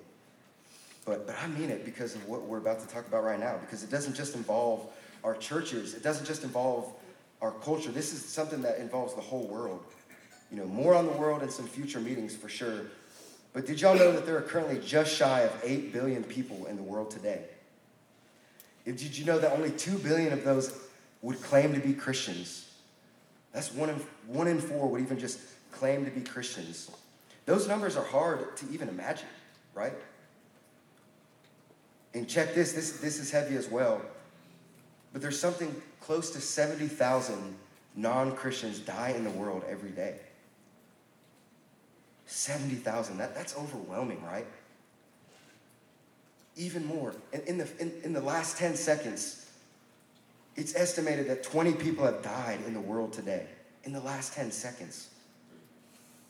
But, 1.04 1.26
but 1.26 1.36
I 1.42 1.46
mean 1.48 1.70
it 1.70 1.84
because 1.84 2.14
of 2.14 2.28
what 2.28 2.42
we're 2.42 2.58
about 2.58 2.80
to 2.80 2.88
talk 2.92 3.06
about 3.06 3.24
right 3.24 3.38
now, 3.38 3.56
because 3.60 3.82
it 3.82 3.90
doesn't 3.90 4.14
just 4.14 4.34
involve 4.34 4.86
our 5.24 5.34
churches, 5.34 5.94
it 5.94 6.02
doesn't 6.02 6.26
just 6.26 6.42
involve 6.44 6.92
our 7.42 7.52
culture. 7.52 7.90
This 7.90 8.12
is 8.12 8.24
something 8.24 8.62
that 8.62 8.78
involves 8.78 9.14
the 9.14 9.20
whole 9.20 9.46
world. 9.46 9.84
You 10.50 10.58
know, 10.58 10.66
more 10.66 10.94
on 10.94 11.06
the 11.06 11.12
world 11.12 11.42
in 11.42 11.50
some 11.50 11.66
future 11.66 12.00
meetings 12.00 12.34
for 12.34 12.48
sure. 12.48 12.86
But 13.52 13.66
did 13.66 13.80
y'all 13.80 13.96
know 13.96 14.12
that 14.12 14.26
there 14.26 14.36
are 14.36 14.42
currently 14.42 14.78
just 14.84 15.14
shy 15.14 15.40
of 15.40 15.60
8 15.62 15.92
billion 15.92 16.22
people 16.22 16.66
in 16.66 16.76
the 16.76 16.82
world 16.82 17.10
today? 17.10 17.42
Did 18.84 19.18
you 19.18 19.24
know 19.24 19.38
that 19.38 19.52
only 19.52 19.70
2 19.72 19.98
billion 19.98 20.32
of 20.32 20.44
those 20.44 20.76
would 21.22 21.42
claim 21.42 21.74
to 21.74 21.80
be 21.80 21.92
Christians? 21.92 22.70
That's 23.52 23.72
one 23.72 23.88
in, 23.88 23.96
one 24.26 24.46
in 24.46 24.60
four 24.60 24.88
would 24.88 25.00
even 25.00 25.18
just 25.18 25.40
claim 25.78 26.04
to 26.04 26.10
be 26.10 26.20
Christians. 26.20 26.90
Those 27.44 27.68
numbers 27.68 27.96
are 27.96 28.04
hard 28.04 28.56
to 28.56 28.66
even 28.72 28.88
imagine, 28.88 29.28
right? 29.74 29.92
And 32.14 32.28
check 32.28 32.54
this, 32.54 32.72
this, 32.72 32.98
this 32.98 33.18
is 33.18 33.30
heavy 33.30 33.56
as 33.56 33.68
well. 33.68 34.00
But 35.12 35.22
there's 35.22 35.38
something 35.38 35.74
close 36.00 36.30
to 36.30 36.40
70,000 36.40 37.54
non 37.94 38.34
Christians 38.34 38.80
die 38.80 39.14
in 39.16 39.24
the 39.24 39.30
world 39.30 39.64
every 39.68 39.90
day. 39.90 40.16
70,000, 42.26 43.18
that, 43.18 43.34
that's 43.34 43.56
overwhelming, 43.56 44.22
right? 44.24 44.46
Even 46.56 46.84
more. 46.84 47.14
In, 47.32 47.40
in, 47.42 47.58
the, 47.58 47.68
in, 47.78 47.92
in 48.02 48.12
the 48.12 48.20
last 48.20 48.58
10 48.58 48.76
seconds, 48.76 49.46
it's 50.56 50.74
estimated 50.74 51.28
that 51.28 51.42
20 51.44 51.74
people 51.74 52.04
have 52.04 52.22
died 52.22 52.60
in 52.66 52.74
the 52.74 52.80
world 52.80 53.12
today, 53.12 53.46
in 53.84 53.92
the 53.92 54.00
last 54.00 54.32
10 54.32 54.50
seconds. 54.50 55.10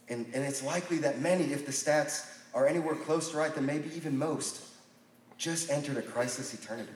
And, 0.08 0.26
and 0.34 0.44
it's 0.44 0.62
likely 0.62 0.98
that 0.98 1.20
many, 1.20 1.52
if 1.52 1.66
the 1.66 1.72
stats 1.72 2.26
are 2.54 2.66
anywhere 2.66 2.94
close 2.94 3.30
to 3.30 3.36
right, 3.36 3.54
then 3.54 3.66
maybe 3.66 3.90
even 3.96 4.16
most, 4.16 4.62
just 5.36 5.70
entered 5.70 5.96
a 5.96 6.02
crisis 6.02 6.54
eternity. 6.54 6.92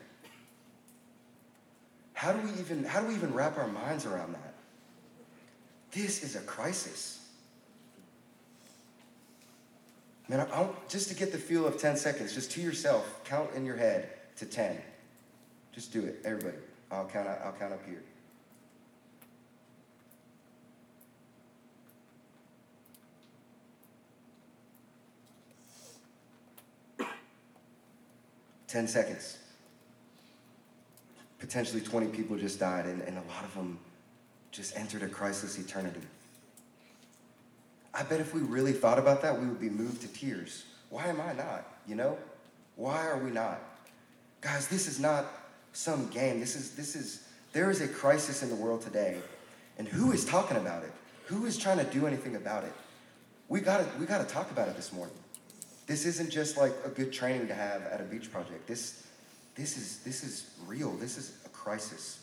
How 2.14 2.33
do 2.33 2.40
we 2.47 2.50
even 2.61 2.85
how 2.85 3.00
do 3.00 3.09
we 3.09 3.14
even 3.14 3.33
wrap 3.33 3.57
our 3.57 3.67
minds 3.67 4.05
around 4.05 4.35
that? 4.35 4.55
This 5.90 6.23
is 6.23 6.37
a 6.37 6.40
crisis. 6.40 7.26
Man, 10.29 10.40
I, 10.40 10.62
I, 10.62 10.69
just 10.88 11.09
to 11.09 11.14
get 11.14 11.33
the 11.33 11.38
feel 11.38 11.67
of 11.67 11.79
10 11.79 11.97
seconds, 11.97 12.35
just 12.35 12.52
to 12.52 12.61
yourself, 12.61 13.25
count 13.25 13.50
in 13.57 13.64
your 13.64 13.76
head 13.76 14.11
to 14.37 14.47
10. 14.47 14.79
Just 15.73 15.93
do 15.93 16.05
it, 16.05 16.21
everybody. 16.25 16.59
I'll 16.90 17.07
count 17.07 17.26
I'll 17.26 17.52
count 17.52 17.73
up 17.73 17.85
here. 17.87 18.02
Ten 28.70 28.86
seconds 28.86 29.36
potentially 31.40 31.80
20 31.80 32.08
people 32.08 32.36
just 32.36 32.60
died, 32.60 32.84
and, 32.84 33.00
and 33.02 33.16
a 33.16 33.22
lot 33.22 33.44
of 33.44 33.52
them 33.54 33.78
just 34.52 34.76
entered 34.76 35.02
a 35.02 35.08
crisis 35.08 35.58
eternity. 35.58 36.00
I 37.92 38.04
bet 38.04 38.20
if 38.20 38.34
we 38.34 38.42
really 38.42 38.72
thought 38.72 38.98
about 38.98 39.22
that, 39.22 39.40
we 39.40 39.46
would 39.46 39.60
be 39.60 39.70
moved 39.70 40.02
to 40.02 40.08
tears. 40.08 40.64
Why 40.90 41.06
am 41.06 41.20
I 41.20 41.32
not? 41.32 41.64
You 41.88 41.96
know? 41.96 42.16
Why 42.76 43.06
are 43.06 43.18
we 43.18 43.30
not? 43.30 43.60
Guys, 44.40 44.68
this 44.68 44.86
is 44.86 45.00
not 45.00 45.26
some 45.72 46.08
game. 46.10 46.38
This 46.38 46.54
is, 46.54 46.74
this 46.76 46.94
is, 46.94 47.24
there 47.52 47.70
is 47.70 47.80
a 47.80 47.88
crisis 47.88 48.42
in 48.42 48.48
the 48.48 48.54
world 48.54 48.82
today. 48.82 49.16
And 49.78 49.88
who 49.88 50.12
is 50.12 50.24
talking 50.24 50.56
about 50.56 50.84
it? 50.84 50.92
Who 51.26 51.46
is 51.46 51.56
trying 51.56 51.78
to 51.78 51.84
do 51.84 52.06
anything 52.06 52.36
about 52.36 52.64
it? 52.64 52.72
We 53.48 53.60
gotta, 53.60 53.86
we 53.98 54.06
gotta 54.06 54.24
talk 54.24 54.50
about 54.50 54.68
it 54.68 54.76
this 54.76 54.92
morning. 54.92 55.14
This 55.90 56.06
isn't 56.06 56.30
just 56.30 56.56
like 56.56 56.73
a 56.85 56.88
good 56.88 57.12
training 57.12 57.49
to 57.49 57.54
have 57.54 57.82
at 57.82 58.00
a 58.00 58.04
beach 58.04 58.30
project. 58.30 58.64
This, 58.68 59.09
this 59.56 59.76
is, 59.76 59.99
this 60.04 60.23
is 60.23 60.49
real. 60.64 60.92
This 60.92 61.18
is 61.18 61.32
a 61.44 61.49
crisis. 61.49 62.20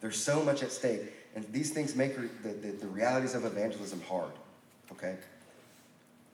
There's 0.00 0.20
so 0.20 0.42
much 0.42 0.64
at 0.64 0.72
stake. 0.72 1.12
And 1.36 1.44
these 1.52 1.70
things 1.70 1.94
make 1.94 2.16
the, 2.16 2.48
the, 2.48 2.72
the 2.72 2.88
realities 2.88 3.36
of 3.36 3.44
evangelism 3.44 4.00
hard. 4.00 4.32
Okay? 4.90 5.14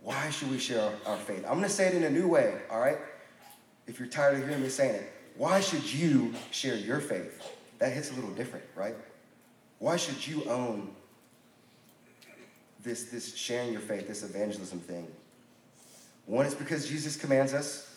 Why 0.03 0.31
should 0.31 0.51
we 0.51 0.59
share 0.59 0.91
our, 1.05 1.19
faith? 1.19 1.45
I'm 1.45 1.59
going 1.59 1.65
to 1.65 1.69
say 1.69 1.89
it 1.89 1.95
in 1.95 2.05
a 2.05 2.09
new 2.09 2.29
way, 2.29 2.63
all 2.71 2.81
right? 2.81 2.97
If 3.87 3.99
you're 3.99 4.09
tired 4.09 4.39
of 4.39 4.49
hearing 4.49 4.63
me 4.63 4.71
saying 4.71 4.95
it, 4.95 5.13
why 5.37 5.61
should 5.61 5.85
you 5.85 6.33
share 6.51 6.77
your 6.77 7.01
faith? 7.01 7.47
That 7.79 7.93
hits 7.93 8.11
a 8.11 8.15
little 8.15 8.31
different, 8.31 8.65
right? 8.75 8.95
Why 9.81 9.97
should 9.97 10.27
you 10.27 10.45
own 10.45 10.89
this, 12.83 13.05
this 13.05 13.37
sharing 13.37 13.71
your 13.71 13.83
faith, 13.83 14.09
this 14.09 14.23
evangelism 14.23 14.81
thing? 14.81 15.09
One 16.27 16.45
is 16.45 16.55
because 16.55 16.89
Jesus 16.89 17.17
commands 17.17 17.55
us. 17.55 17.95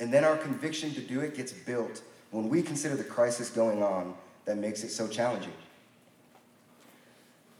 And 0.00 0.12
then 0.12 0.24
our 0.24 0.36
conviction 0.36 0.92
to 0.94 1.00
do 1.00 1.20
it 1.20 1.36
gets 1.36 1.52
built 1.52 2.02
when 2.30 2.48
we 2.48 2.62
consider 2.62 2.96
the 2.96 3.04
crisis 3.04 3.50
going 3.50 3.82
on 3.82 4.14
that 4.44 4.56
makes 4.56 4.82
it 4.82 4.90
so 4.90 5.06
challenging. 5.06 5.52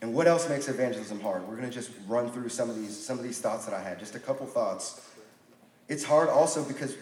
And 0.01 0.13
what 0.13 0.27
else 0.27 0.49
makes 0.49 0.69
evangelism 0.69 1.21
hard? 1.21 1.49
We're 1.49 1.57
going 1.57 1.69
to 1.69 1.75
just 1.75 1.91
run 2.07 2.31
through 2.31 2.51
some 2.51 2.69
of 2.69 2.77
these 2.77 2.95
some 2.95 3.19
of 3.19 3.25
these 3.25 3.41
thoughts 3.41 3.65
that 3.65 3.75
I 3.75 3.81
had, 3.81 3.99
just 3.99 4.15
a 4.15 4.19
couple 4.19 4.47
thoughts. 4.47 5.01
It's 5.89 6.05
hard 6.05 6.29
also 6.29 6.63
because 6.63 6.95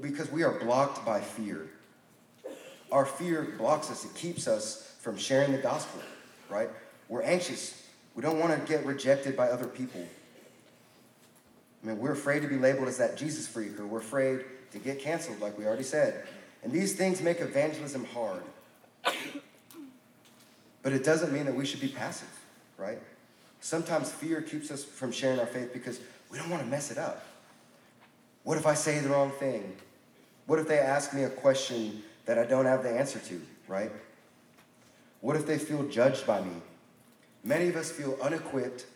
because 0.00 0.30
we 0.30 0.42
are 0.42 0.52
blocked 0.52 1.04
by 1.04 1.20
fear. 1.20 1.66
Our 2.90 3.04
fear 3.04 3.54
blocks 3.58 3.90
us. 3.90 4.04
It 4.04 4.14
keeps 4.14 4.48
us 4.48 4.94
from 5.00 5.18
sharing 5.18 5.52
the 5.52 5.58
gospel, 5.58 6.00
right? 6.48 6.70
We're 7.08 7.22
anxious. 7.22 7.82
We 8.14 8.22
don't 8.22 8.38
want 8.38 8.58
to 8.58 8.72
get 8.72 8.86
rejected 8.86 9.36
by 9.36 9.48
other 9.48 9.66
people. 9.66 10.06
I 11.82 11.86
mean, 11.86 11.98
we're 11.98 12.12
afraid 12.12 12.42
to 12.42 12.48
be 12.48 12.56
labeled 12.56 12.88
as 12.88 12.98
that 12.98 13.16
Jesus 13.16 13.46
freak, 13.46 13.78
or 13.78 13.86
we're 13.86 13.98
afraid 13.98 14.44
to 14.72 14.78
get 14.78 14.98
canceled, 14.98 15.40
like 15.40 15.56
we 15.58 15.66
already 15.66 15.82
said. 15.82 16.26
And 16.62 16.72
these 16.72 16.94
things 16.94 17.22
make 17.22 17.40
evangelism 17.40 18.04
hard. 18.06 18.42
But 20.82 20.92
it 20.92 21.04
doesn't 21.04 21.32
mean 21.32 21.46
that 21.46 21.54
we 21.54 21.66
should 21.66 21.80
be 21.80 21.88
passive, 21.88 22.28
right? 22.76 22.98
Sometimes 23.60 24.10
fear 24.10 24.40
keeps 24.40 24.70
us 24.70 24.84
from 24.84 25.10
sharing 25.12 25.40
our 25.40 25.46
faith 25.46 25.72
because 25.72 26.00
we 26.30 26.38
don't 26.38 26.50
want 26.50 26.62
to 26.62 26.68
mess 26.68 26.90
it 26.90 26.98
up. 26.98 27.24
What 28.44 28.56
if 28.56 28.66
I 28.66 28.74
say 28.74 29.00
the 29.00 29.08
wrong 29.08 29.30
thing? 29.32 29.76
What 30.46 30.58
if 30.60 30.68
they 30.68 30.78
ask 30.78 31.12
me 31.12 31.24
a 31.24 31.28
question 31.28 32.02
that 32.26 32.38
I 32.38 32.44
don't 32.44 32.66
have 32.66 32.82
the 32.82 32.90
answer 32.90 33.18
to, 33.18 33.40
right? 33.66 33.90
What 35.20 35.34
if 35.36 35.46
they 35.46 35.58
feel 35.58 35.82
judged 35.88 36.26
by 36.26 36.40
me? 36.40 36.52
Many 37.42 37.68
of 37.68 37.76
us 37.76 37.90
feel 37.90 38.16
unequipped 38.22 38.86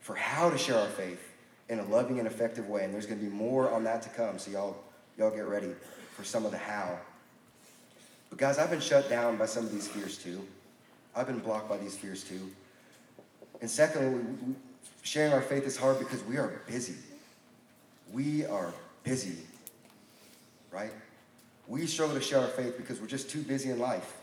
for 0.00 0.14
how 0.16 0.50
to 0.50 0.58
share 0.58 0.78
our 0.78 0.88
faith 0.88 1.29
in 1.70 1.78
a 1.78 1.84
loving 1.84 2.18
and 2.18 2.26
effective 2.26 2.68
way, 2.68 2.84
and 2.84 2.92
there's 2.92 3.06
going 3.06 3.18
to 3.18 3.24
be 3.24 3.32
more 3.32 3.70
on 3.70 3.84
that 3.84 4.02
to 4.02 4.08
come, 4.10 4.38
so 4.38 4.50
y'all 4.50 4.76
y'all 5.16 5.30
get 5.30 5.46
ready 5.46 5.70
for 6.16 6.24
some 6.24 6.44
of 6.44 6.50
the 6.50 6.58
how. 6.58 6.98
But 8.28 8.38
guys, 8.38 8.58
I've 8.58 8.70
been 8.70 8.80
shut 8.80 9.08
down 9.08 9.36
by 9.36 9.46
some 9.46 9.64
of 9.64 9.72
these 9.72 9.86
fears 9.86 10.18
too. 10.18 10.46
I've 11.14 11.26
been 11.26 11.38
blocked 11.38 11.68
by 11.68 11.78
these 11.78 11.96
fears 11.96 12.24
too. 12.24 12.50
And 13.60 13.70
secondly, 13.70 14.24
sharing 15.02 15.32
our 15.32 15.42
faith 15.42 15.64
is 15.64 15.76
hard 15.76 15.98
because 15.98 16.22
we 16.24 16.38
are 16.38 16.60
busy. 16.66 16.94
We 18.12 18.44
are 18.46 18.72
busy, 19.04 19.36
right? 20.72 20.92
We 21.68 21.86
struggle 21.86 22.16
to 22.16 22.20
share 22.20 22.40
our 22.40 22.48
faith 22.48 22.76
because 22.76 23.00
we're 23.00 23.06
just 23.06 23.30
too 23.30 23.42
busy 23.42 23.70
in 23.70 23.78
life. 23.78 24.16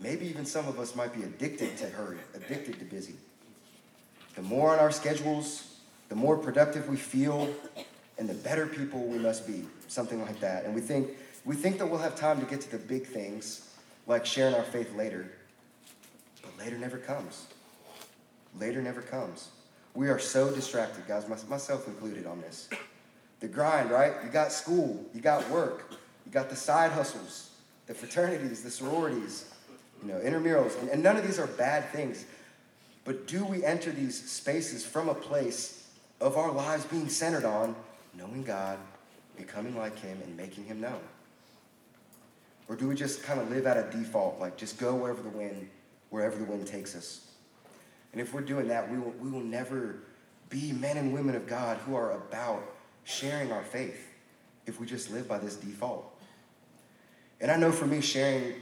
Maybe 0.00 0.26
even 0.26 0.44
some 0.44 0.68
of 0.68 0.78
us 0.78 0.94
might 0.94 1.14
be 1.14 1.22
addicted 1.22 1.76
to 1.78 1.86
hurry, 1.86 2.18
addicted 2.34 2.78
to 2.78 2.84
busy. 2.84 3.14
The 4.34 4.42
more 4.42 4.72
on 4.72 4.78
our 4.78 4.90
schedules, 4.90 5.69
the 6.10 6.14
more 6.16 6.36
productive 6.36 6.88
we 6.88 6.96
feel, 6.96 7.48
and 8.18 8.28
the 8.28 8.34
better 8.34 8.66
people 8.66 9.00
we 9.06 9.16
must 9.16 9.46
be, 9.46 9.64
something 9.88 10.20
like 10.20 10.38
that. 10.40 10.66
And 10.66 10.74
we 10.74 10.82
think, 10.82 11.08
we 11.46 11.54
think 11.54 11.78
that 11.78 11.86
we'll 11.86 12.00
have 12.00 12.16
time 12.16 12.38
to 12.40 12.46
get 12.46 12.60
to 12.60 12.70
the 12.70 12.78
big 12.78 13.06
things, 13.06 13.70
like 14.06 14.26
sharing 14.26 14.54
our 14.54 14.64
faith 14.64 14.94
later. 14.94 15.30
But 16.42 16.58
later 16.58 16.76
never 16.76 16.98
comes. 16.98 17.46
Later 18.58 18.82
never 18.82 19.00
comes. 19.00 19.48
We 19.94 20.08
are 20.08 20.18
so 20.18 20.54
distracted, 20.54 21.06
guys, 21.08 21.26
myself 21.48 21.86
included 21.86 22.26
on 22.26 22.40
this. 22.42 22.68
the 23.40 23.48
grind, 23.48 23.90
right? 23.90 24.12
You 24.22 24.30
got 24.30 24.52
school, 24.52 25.04
you 25.14 25.20
got 25.20 25.48
work, 25.50 25.92
you 26.26 26.32
got 26.32 26.50
the 26.50 26.56
side 26.56 26.92
hustles, 26.92 27.50
the 27.86 27.94
fraternities, 27.94 28.62
the 28.62 28.70
sororities, 28.70 29.50
you 30.02 30.08
know, 30.08 30.18
intramurals, 30.20 30.78
and, 30.80 30.90
and 30.90 31.02
none 31.02 31.16
of 31.16 31.26
these 31.26 31.38
are 31.38 31.46
bad 31.46 31.88
things. 31.90 32.26
But 33.04 33.26
do 33.26 33.44
we 33.44 33.64
enter 33.64 33.90
these 33.90 34.30
spaces 34.30 34.84
from 34.84 35.08
a 35.08 35.14
place 35.14 35.79
of 36.20 36.36
our 36.36 36.52
lives 36.52 36.84
being 36.84 37.08
centered 37.08 37.44
on 37.44 37.74
knowing 38.16 38.42
God, 38.42 38.78
becoming 39.36 39.76
like 39.76 39.98
Him, 39.98 40.18
and 40.22 40.36
making 40.36 40.64
Him 40.64 40.80
known? 40.80 41.00
Or 42.68 42.76
do 42.76 42.88
we 42.88 42.94
just 42.94 43.22
kind 43.22 43.40
of 43.40 43.50
live 43.50 43.66
at 43.66 43.76
a 43.76 43.90
default, 43.90 44.38
like 44.38 44.56
just 44.56 44.78
go 44.78 44.94
wherever 44.94 45.22
the 45.22 45.30
wind, 45.30 45.68
wherever 46.10 46.36
the 46.36 46.44
wind 46.44 46.66
takes 46.66 46.94
us? 46.94 47.26
And 48.12 48.20
if 48.20 48.32
we're 48.32 48.42
doing 48.42 48.68
that, 48.68 48.90
we 48.90 48.98
will, 48.98 49.14
we 49.20 49.30
will 49.30 49.40
never 49.40 49.96
be 50.48 50.72
men 50.72 50.96
and 50.96 51.12
women 51.12 51.34
of 51.34 51.46
God 51.46 51.78
who 51.78 51.94
are 51.94 52.12
about 52.12 52.62
sharing 53.04 53.52
our 53.52 53.62
faith 53.62 54.06
if 54.66 54.80
we 54.80 54.86
just 54.86 55.10
live 55.10 55.28
by 55.28 55.38
this 55.38 55.56
default. 55.56 56.16
And 57.40 57.50
I 57.50 57.56
know 57.56 57.72
for 57.72 57.86
me, 57.86 58.00
sharing 58.00 58.54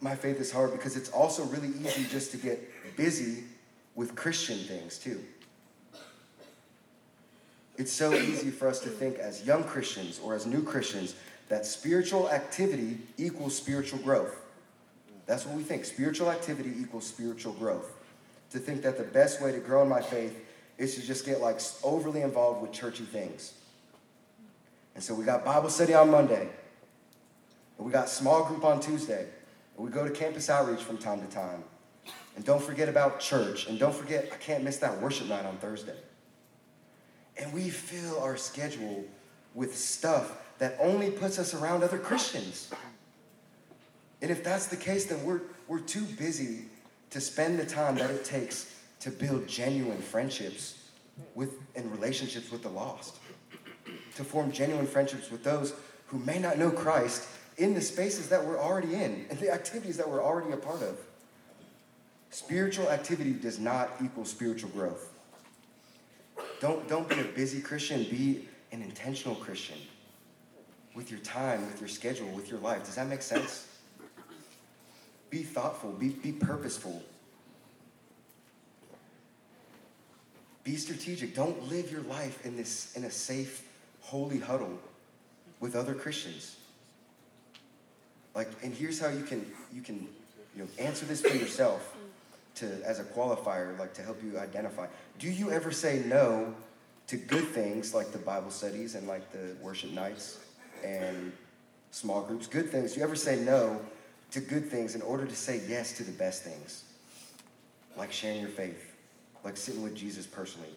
my 0.00 0.14
faith 0.14 0.40
is 0.40 0.50
hard 0.50 0.72
because 0.72 0.96
it's 0.96 1.10
also 1.10 1.44
really 1.44 1.68
easy 1.68 2.04
just 2.10 2.30
to 2.32 2.36
get 2.36 2.58
busy 2.96 3.44
with 3.94 4.14
Christian 4.14 4.58
things 4.58 4.98
too. 4.98 5.20
It's 7.80 7.92
so 7.92 8.12
easy 8.12 8.50
for 8.50 8.68
us 8.68 8.78
to 8.80 8.90
think 8.90 9.18
as 9.18 9.46
young 9.46 9.64
Christians 9.64 10.20
or 10.22 10.34
as 10.34 10.44
new 10.44 10.62
Christians 10.62 11.14
that 11.48 11.64
spiritual 11.64 12.28
activity 12.28 12.98
equals 13.16 13.56
spiritual 13.56 14.00
growth. 14.00 14.36
That's 15.24 15.46
what 15.46 15.56
we 15.56 15.62
think. 15.62 15.86
Spiritual 15.86 16.30
activity 16.30 16.74
equals 16.78 17.06
spiritual 17.06 17.54
growth. 17.54 17.90
To 18.50 18.58
think 18.58 18.82
that 18.82 18.98
the 18.98 19.04
best 19.04 19.40
way 19.40 19.50
to 19.50 19.60
grow 19.60 19.82
in 19.82 19.88
my 19.88 20.02
faith 20.02 20.44
is 20.76 20.94
to 20.96 21.00
just 21.00 21.24
get 21.24 21.40
like 21.40 21.58
overly 21.82 22.20
involved 22.20 22.60
with 22.60 22.70
churchy 22.70 23.04
things. 23.04 23.54
And 24.94 25.02
so 25.02 25.14
we 25.14 25.24
got 25.24 25.42
Bible 25.42 25.70
study 25.70 25.94
on 25.94 26.10
Monday, 26.10 26.50
and 27.78 27.86
we 27.86 27.90
got 27.90 28.10
small 28.10 28.44
group 28.44 28.62
on 28.62 28.80
Tuesday, 28.80 29.24
and 29.78 29.86
we 29.86 29.90
go 29.90 30.06
to 30.06 30.12
campus 30.12 30.50
outreach 30.50 30.82
from 30.82 30.98
time 30.98 31.26
to 31.26 31.34
time. 31.34 31.64
And 32.36 32.44
don't 32.44 32.62
forget 32.62 32.90
about 32.90 33.20
church, 33.20 33.68
and 33.68 33.78
don't 33.78 33.94
forget, 33.94 34.28
I 34.34 34.36
can't 34.36 34.64
miss 34.64 34.76
that 34.80 35.00
worship 35.00 35.28
night 35.28 35.46
on 35.46 35.56
Thursday. 35.56 35.96
And 37.40 37.52
we 37.52 37.70
fill 37.70 38.20
our 38.20 38.36
schedule 38.36 39.04
with 39.54 39.76
stuff 39.76 40.36
that 40.58 40.76
only 40.78 41.10
puts 41.10 41.38
us 41.38 41.54
around 41.54 41.82
other 41.82 41.98
Christians. 41.98 42.70
And 44.22 44.30
if 44.30 44.44
that's 44.44 44.66
the 44.66 44.76
case, 44.76 45.06
then 45.06 45.24
we're, 45.24 45.40
we're 45.66 45.80
too 45.80 46.04
busy 46.04 46.66
to 47.10 47.20
spend 47.20 47.58
the 47.58 47.66
time 47.66 47.96
that 47.96 48.10
it 48.10 48.24
takes 48.24 48.76
to 49.00 49.10
build 49.10 49.48
genuine 49.48 49.98
friendships 49.98 50.90
with 51.34 51.54
and 51.74 51.90
relationships 51.90 52.50
with 52.50 52.62
the 52.62 52.68
lost. 52.68 53.16
To 54.16 54.24
form 54.24 54.52
genuine 54.52 54.86
friendships 54.86 55.30
with 55.30 55.42
those 55.42 55.72
who 56.06 56.18
may 56.18 56.38
not 56.38 56.58
know 56.58 56.70
Christ 56.70 57.26
in 57.56 57.74
the 57.74 57.80
spaces 57.80 58.28
that 58.28 58.44
we're 58.44 58.58
already 58.58 58.94
in 58.94 59.26
and 59.30 59.38
the 59.38 59.50
activities 59.50 59.96
that 59.96 60.08
we're 60.08 60.22
already 60.22 60.52
a 60.52 60.56
part 60.56 60.82
of. 60.82 60.98
Spiritual 62.30 62.90
activity 62.90 63.32
does 63.32 63.58
not 63.58 63.90
equal 64.04 64.24
spiritual 64.24 64.70
growth. 64.70 65.09
Don't, 66.60 66.86
don't 66.88 67.08
be 67.08 67.18
a 67.18 67.24
busy 67.24 67.60
Christian, 67.60 68.04
be 68.04 68.46
an 68.70 68.82
intentional 68.82 69.34
Christian 69.34 69.78
with 70.94 71.10
your 71.10 71.20
time, 71.20 71.66
with 71.66 71.80
your 71.80 71.88
schedule, 71.88 72.28
with 72.28 72.50
your 72.50 72.60
life. 72.60 72.84
Does 72.84 72.96
that 72.96 73.08
make 73.08 73.22
sense? 73.22 73.66
Be 75.30 75.42
thoughtful, 75.42 75.92
be, 75.92 76.10
be 76.10 76.32
purposeful. 76.32 77.02
Be 80.62 80.76
strategic. 80.76 81.34
Don't 81.34 81.70
live 81.70 81.90
your 81.90 82.02
life 82.02 82.44
in 82.44 82.56
this 82.56 82.94
in 82.94 83.04
a 83.04 83.10
safe, 83.10 83.66
holy 84.02 84.38
huddle 84.38 84.78
with 85.58 85.74
other 85.74 85.94
Christians. 85.94 86.56
Like, 88.34 88.48
and 88.62 88.74
here's 88.74 89.00
how 89.00 89.08
you 89.08 89.22
can 89.22 89.50
you 89.72 89.80
can 89.80 90.06
you 90.54 90.62
know 90.62 90.68
answer 90.78 91.06
this 91.06 91.22
for 91.22 91.34
yourself 91.34 91.96
to 92.56 92.66
as 92.84 93.00
a 93.00 93.04
qualifier, 93.04 93.78
like 93.78 93.94
to 93.94 94.02
help 94.02 94.22
you 94.22 94.38
identify. 94.38 94.86
Do 95.18 95.30
you 95.30 95.50
ever 95.50 95.70
say 95.70 96.02
no 96.06 96.54
to 97.06 97.16
good 97.16 97.48
things 97.48 97.94
like 97.94 98.12
the 98.12 98.18
Bible 98.18 98.50
studies 98.50 98.94
and 98.94 99.06
like 99.06 99.30
the 99.32 99.56
worship 99.60 99.90
nights 99.90 100.38
and 100.84 101.32
small 101.90 102.22
groups? 102.22 102.46
Good 102.46 102.70
things. 102.70 102.92
Do 102.92 103.00
you 103.00 103.04
ever 103.04 103.16
say 103.16 103.40
no 103.40 103.80
to 104.30 104.40
good 104.40 104.66
things 104.66 104.94
in 104.94 105.02
order 105.02 105.26
to 105.26 105.34
say 105.34 105.60
yes 105.68 105.96
to 105.96 106.04
the 106.04 106.12
best 106.12 106.42
things? 106.42 106.84
Like 107.96 108.12
sharing 108.12 108.40
your 108.40 108.50
faith, 108.50 108.94
like 109.44 109.56
sitting 109.56 109.82
with 109.82 109.94
Jesus 109.94 110.26
personally. 110.26 110.70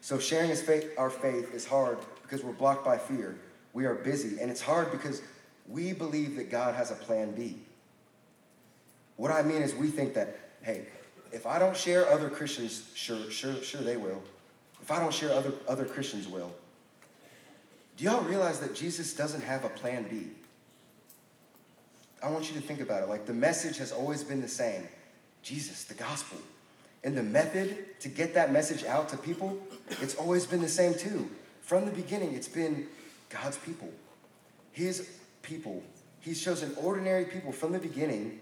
So 0.00 0.20
sharing 0.20 0.54
faith, 0.54 0.92
our 0.96 1.10
faith 1.10 1.52
is 1.52 1.66
hard 1.66 1.98
because 2.22 2.44
we're 2.44 2.52
blocked 2.52 2.84
by 2.84 2.96
fear. 2.96 3.36
We 3.72 3.86
are 3.86 3.94
busy, 3.94 4.40
and 4.40 4.50
it's 4.50 4.60
hard 4.60 4.92
because 4.92 5.20
we 5.68 5.92
believe 5.92 6.36
that 6.36 6.50
God 6.50 6.76
has 6.76 6.92
a 6.92 6.94
plan 6.94 7.32
B. 7.32 7.58
What 9.16 9.30
I 9.30 9.42
mean 9.42 9.62
is 9.62 9.74
we 9.74 9.88
think 9.88 10.14
that, 10.14 10.38
hey, 10.62 10.86
if 11.32 11.46
I 11.46 11.58
don't 11.58 11.76
share, 11.76 12.08
other 12.08 12.28
Christians, 12.28 12.90
sure, 12.94 13.30
sure, 13.30 13.56
sure 13.62 13.80
they 13.80 13.96
will. 13.96 14.22
If 14.82 14.90
I 14.90 15.00
don't 15.00 15.12
share, 15.12 15.32
other, 15.32 15.52
other 15.66 15.84
Christians 15.84 16.28
will. 16.28 16.52
Do 17.96 18.04
y'all 18.04 18.22
realize 18.22 18.60
that 18.60 18.74
Jesus 18.74 19.14
doesn't 19.14 19.42
have 19.42 19.64
a 19.64 19.70
plan 19.70 20.06
B? 20.08 20.28
I 22.22 22.30
want 22.30 22.48
you 22.48 22.60
to 22.60 22.66
think 22.66 22.80
about 22.80 23.02
it. 23.02 23.08
Like 23.08 23.26
the 23.26 23.34
message 23.34 23.78
has 23.78 23.92
always 23.92 24.22
been 24.22 24.40
the 24.40 24.48
same 24.48 24.86
Jesus, 25.42 25.84
the 25.84 25.94
gospel. 25.94 26.38
And 27.04 27.16
the 27.16 27.22
method 27.22 28.00
to 28.00 28.08
get 28.08 28.34
that 28.34 28.52
message 28.52 28.84
out 28.84 29.08
to 29.10 29.16
people, 29.16 29.56
it's 30.00 30.16
always 30.16 30.44
been 30.44 30.60
the 30.60 30.68
same 30.68 30.92
too. 30.94 31.30
From 31.60 31.84
the 31.84 31.92
beginning, 31.92 32.32
it's 32.34 32.48
been 32.48 32.88
God's 33.28 33.56
people, 33.58 33.92
His 34.72 35.08
people. 35.42 35.82
He's 36.20 36.42
chosen 36.42 36.74
ordinary 36.76 37.24
people 37.24 37.52
from 37.52 37.72
the 37.72 37.78
beginning 37.78 38.40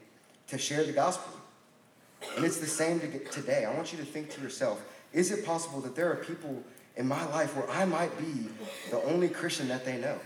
to 0.48 0.58
share 0.58 0.84
the 0.84 0.92
gospel. 0.92 1.32
And 2.36 2.44
it's 2.44 2.58
the 2.58 2.66
same 2.66 3.00
today. 3.30 3.64
I 3.64 3.74
want 3.74 3.92
you 3.92 3.98
to 3.98 4.04
think 4.04 4.30
to 4.30 4.40
yourself 4.40 4.82
is 5.12 5.30
it 5.30 5.46
possible 5.46 5.80
that 5.82 5.94
there 5.94 6.10
are 6.10 6.16
people 6.16 6.62
in 6.96 7.06
my 7.06 7.24
life 7.26 7.56
where 7.56 7.70
I 7.70 7.84
might 7.84 8.16
be 8.18 8.48
the 8.90 9.02
only 9.04 9.28
Christian 9.28 9.68
that 9.68 9.84
they 9.84 9.96
know? 9.98 10.18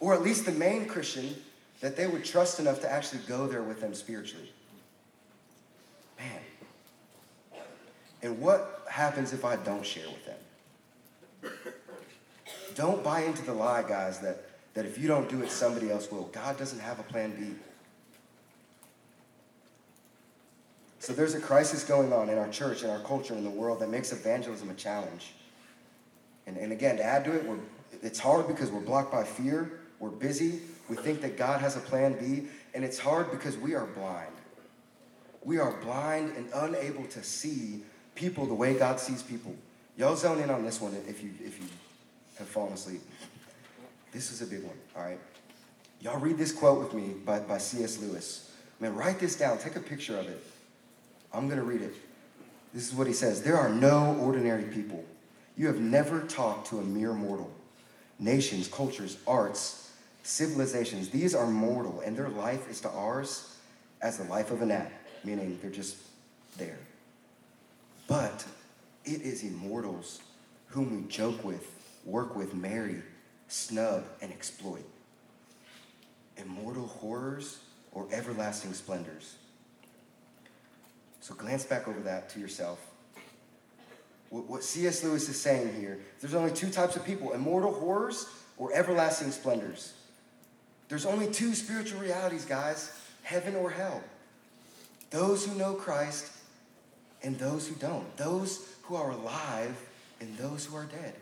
Or 0.00 0.14
at 0.14 0.22
least 0.22 0.46
the 0.46 0.52
main 0.52 0.86
Christian 0.86 1.34
that 1.80 1.96
they 1.96 2.06
would 2.06 2.24
trust 2.24 2.60
enough 2.60 2.80
to 2.80 2.90
actually 2.90 3.22
go 3.26 3.46
there 3.46 3.62
with 3.62 3.80
them 3.80 3.94
spiritually. 3.94 4.52
Man. 6.18 7.60
And 8.22 8.40
what 8.40 8.82
happens 8.88 9.32
if 9.32 9.44
I 9.44 9.56
don't 9.56 9.84
share 9.84 10.06
with 10.06 10.24
them? 10.26 11.52
Don't 12.74 13.02
buy 13.02 13.22
into 13.22 13.42
the 13.42 13.52
lie, 13.52 13.82
guys, 13.82 14.20
that, 14.20 14.44
that 14.74 14.86
if 14.86 14.96
you 14.96 15.08
don't 15.08 15.28
do 15.28 15.42
it, 15.42 15.50
somebody 15.50 15.90
else 15.90 16.10
will. 16.10 16.24
God 16.32 16.56
doesn't 16.56 16.78
have 16.78 16.98
a 17.00 17.02
plan 17.02 17.32
B. 17.32 17.54
So 21.02 21.12
there's 21.12 21.34
a 21.34 21.40
crisis 21.40 21.82
going 21.82 22.12
on 22.12 22.28
in 22.28 22.38
our 22.38 22.48
church, 22.48 22.84
in 22.84 22.90
our 22.90 23.00
culture, 23.00 23.34
in 23.34 23.42
the 23.42 23.50
world 23.50 23.80
that 23.80 23.90
makes 23.90 24.12
evangelism 24.12 24.70
a 24.70 24.74
challenge. 24.74 25.32
And, 26.46 26.56
and 26.56 26.70
again, 26.70 26.96
to 26.98 27.02
add 27.02 27.24
to 27.24 27.32
it, 27.32 27.44
it's 28.04 28.20
hard 28.20 28.46
because 28.46 28.70
we're 28.70 28.82
blocked 28.82 29.10
by 29.10 29.24
fear, 29.24 29.80
we're 29.98 30.10
busy, 30.10 30.60
we 30.88 30.94
think 30.94 31.20
that 31.22 31.36
God 31.36 31.60
has 31.60 31.76
a 31.76 31.80
plan 31.80 32.12
B, 32.20 32.46
and 32.72 32.84
it's 32.84 33.00
hard 33.00 33.32
because 33.32 33.56
we 33.56 33.74
are 33.74 33.86
blind. 33.86 34.30
We 35.42 35.58
are 35.58 35.72
blind 35.80 36.36
and 36.36 36.48
unable 36.54 37.04
to 37.08 37.22
see 37.24 37.82
people 38.14 38.46
the 38.46 38.54
way 38.54 38.78
God 38.78 39.00
sees 39.00 39.24
people. 39.24 39.56
Y'all 39.96 40.14
zone 40.14 40.38
in 40.38 40.50
on 40.50 40.64
this 40.64 40.80
one 40.80 40.94
if 41.08 41.20
you 41.20 41.30
if 41.44 41.58
you 41.58 41.66
have 42.38 42.46
fallen 42.46 42.74
asleep. 42.74 43.00
This 44.12 44.30
is 44.30 44.40
a 44.40 44.46
big 44.46 44.62
one, 44.62 44.76
all 44.94 45.02
right? 45.02 45.18
Y'all 46.00 46.20
read 46.20 46.38
this 46.38 46.52
quote 46.52 46.78
with 46.78 46.94
me 46.94 47.14
by, 47.24 47.40
by 47.40 47.58
C.S. 47.58 47.98
Lewis. 47.98 48.52
Man, 48.78 48.94
write 48.94 49.18
this 49.18 49.34
down, 49.34 49.58
take 49.58 49.74
a 49.74 49.80
picture 49.80 50.16
of 50.16 50.28
it. 50.28 50.40
I'm 51.32 51.48
gonna 51.48 51.64
read 51.64 51.82
it. 51.82 51.94
This 52.74 52.88
is 52.88 52.94
what 52.94 53.06
he 53.06 53.12
says 53.12 53.42
There 53.42 53.56
are 53.56 53.68
no 53.68 54.16
ordinary 54.20 54.64
people. 54.64 55.04
You 55.56 55.66
have 55.66 55.80
never 55.80 56.20
talked 56.20 56.68
to 56.68 56.78
a 56.78 56.82
mere 56.82 57.12
mortal. 57.12 57.50
Nations, 58.18 58.68
cultures, 58.68 59.18
arts, 59.26 59.90
civilizations, 60.22 61.10
these 61.10 61.34
are 61.34 61.46
mortal, 61.46 62.00
and 62.00 62.16
their 62.16 62.28
life 62.28 62.70
is 62.70 62.80
to 62.82 62.90
ours 62.90 63.56
as 64.00 64.18
the 64.18 64.24
life 64.24 64.50
of 64.50 64.62
a 64.62 64.66
gnat, 64.66 64.92
meaning 65.24 65.58
they're 65.60 65.70
just 65.70 65.96
there. 66.56 66.78
But 68.06 68.44
it 69.04 69.22
is 69.22 69.42
immortals 69.42 70.20
whom 70.68 70.96
we 70.96 71.08
joke 71.08 71.44
with, 71.44 71.66
work 72.04 72.36
with, 72.36 72.54
marry, 72.54 73.02
snub, 73.48 74.04
and 74.20 74.32
exploit. 74.32 74.84
Immortal 76.36 76.86
horrors 76.86 77.58
or 77.92 78.06
everlasting 78.12 78.72
splendors. 78.72 79.36
So 81.22 81.36
glance 81.36 81.62
back 81.62 81.86
over 81.86 82.00
that 82.00 82.28
to 82.30 82.40
yourself. 82.40 82.84
What 84.28 84.64
C.S. 84.64 85.04
Lewis 85.04 85.28
is 85.28 85.40
saying 85.40 85.72
here, 85.78 86.00
there's 86.20 86.34
only 86.34 86.52
two 86.52 86.68
types 86.68 86.96
of 86.96 87.04
people 87.04 87.32
immortal 87.32 87.72
horrors 87.72 88.26
or 88.56 88.72
everlasting 88.74 89.30
splendors. 89.30 89.94
There's 90.88 91.06
only 91.06 91.30
two 91.30 91.54
spiritual 91.54 92.00
realities, 92.00 92.44
guys 92.44 92.98
heaven 93.22 93.54
or 93.54 93.70
hell. 93.70 94.02
Those 95.10 95.46
who 95.46 95.56
know 95.56 95.74
Christ 95.74 96.32
and 97.22 97.38
those 97.38 97.68
who 97.68 97.76
don't. 97.76 98.16
Those 98.16 98.66
who 98.82 98.96
are 98.96 99.12
alive 99.12 99.76
and 100.20 100.36
those 100.38 100.64
who 100.64 100.74
are 100.74 100.86
dead. 100.86 101.14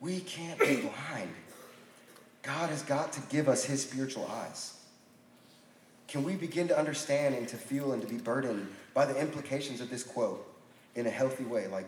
We 0.00 0.18
can't 0.20 0.58
be 0.58 0.76
blind. 0.76 1.30
God 2.42 2.70
has 2.70 2.82
got 2.82 3.12
to 3.12 3.20
give 3.30 3.48
us 3.48 3.64
his 3.64 3.82
spiritual 3.82 4.26
eyes. 4.26 4.79
Can 6.10 6.24
we 6.24 6.34
begin 6.34 6.66
to 6.66 6.76
understand 6.76 7.36
and 7.36 7.46
to 7.48 7.56
feel 7.56 7.92
and 7.92 8.02
to 8.02 8.08
be 8.08 8.16
burdened 8.16 8.66
by 8.94 9.06
the 9.06 9.16
implications 9.16 9.80
of 9.80 9.90
this 9.90 10.02
quote 10.02 10.44
in 10.96 11.06
a 11.06 11.10
healthy 11.10 11.44
way? 11.44 11.68
Like, 11.68 11.86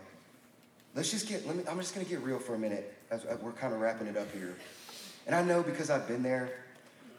let's 0.95 1.11
just 1.11 1.29
get, 1.29 1.45
let 1.45 1.57
me, 1.57 1.65
I'm 1.69 1.77
just 1.79 1.93
going 1.93 2.07
to 2.07 2.11
get 2.11 2.23
real 2.23 2.39
for 2.39 2.55
a 2.55 2.59
minute 2.59 2.95
as 3.11 3.25
we're 3.43 3.51
kind 3.51 3.75
of 3.75 3.81
wrapping 3.81 4.07
it 4.07 4.17
up 4.17 4.33
here. 4.33 4.55
And 5.27 5.35
I 5.35 5.43
know 5.43 5.65
because 5.65 5.91
I've 5.91 6.07
been 6.07 6.23
there, 6.23 6.53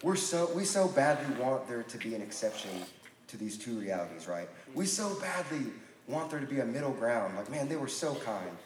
we're 0.01 0.15
so, 0.15 0.49
we 0.55 0.63
so 0.63 0.87
badly 0.87 1.35
want 1.43 1.67
there 1.67 1.83
to 1.83 1.97
be 1.97 2.15
an 2.15 2.21
exception 2.21 2.71
to 3.27 3.35
these 3.35 3.57
two 3.57 3.77
realities, 3.77 4.29
right? 4.29 4.47
We 4.73 4.85
so 4.85 5.13
badly 5.19 5.73
want 6.07 6.31
there 6.31 6.39
to 6.39 6.47
be 6.47 6.61
a 6.61 6.65
middle 6.65 6.93
ground. 6.93 7.35
Like, 7.35 7.51
man, 7.51 7.67
they 7.67 7.75
were 7.75 7.89
so 7.89 8.15
kind. 8.15 8.57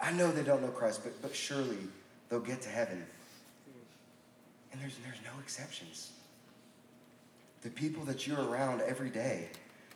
I 0.00 0.10
know 0.10 0.32
they 0.32 0.42
don't 0.42 0.62
know 0.62 0.68
Christ, 0.68 1.02
but, 1.04 1.22
but 1.22 1.32
surely 1.32 1.78
they'll 2.28 2.40
get 2.40 2.60
to 2.62 2.70
heaven. 2.70 3.06
And 4.72 4.82
there's, 4.82 4.96
there's 5.04 5.22
no 5.24 5.38
exceptions. 5.40 6.10
The 7.62 7.70
people 7.70 8.04
that 8.04 8.26
you're 8.26 8.42
around 8.42 8.82
every 8.82 9.10
day, 9.10 9.48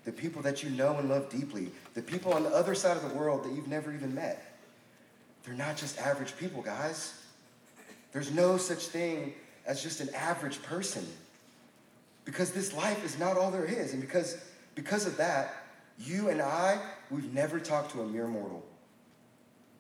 the 0.05 0.13
people 0.13 0.43
that 0.43 0.63
you 0.63 0.71
know 0.71 0.97
and 0.99 1.09
love 1.09 1.31
deeply, 1.31 1.71
the 1.95 2.03
people 2.03 2.33
on 2.33 2.43
the 2.43 2.51
other 2.51 2.75
side 2.75 2.97
of 2.97 3.09
the 3.09 3.17
world 3.17 3.45
that 3.45 3.53
you've 3.53 3.69
never 3.69 3.93
even 3.93 4.15
met, 4.15 4.57
they're 5.45 5.55
not 5.55 5.77
just 5.77 5.99
average 5.99 6.37
people, 6.37 6.63
guys. 6.63 7.15
There's 8.13 8.33
no 8.33 8.57
such 8.57 8.87
thing 8.87 9.35
as 9.67 9.83
just 9.83 10.01
an 10.01 10.11
average 10.15 10.63
person. 10.63 11.07
Because 12.25 12.53
this 12.53 12.73
life 12.73 13.05
is 13.05 13.19
not 13.19 13.37
all 13.37 13.51
there 13.51 13.65
is. 13.65 13.93
And 13.93 14.01
because, 14.01 14.39
because 14.75 15.07
of 15.07 15.17
that, 15.17 15.55
you 15.99 16.29
and 16.29 16.41
I, 16.41 16.81
we've 17.11 17.33
never 17.33 17.59
talked 17.59 17.93
to 17.93 18.03
a 18.03 18.07
mere 18.07 18.29
mortal. 18.29 18.65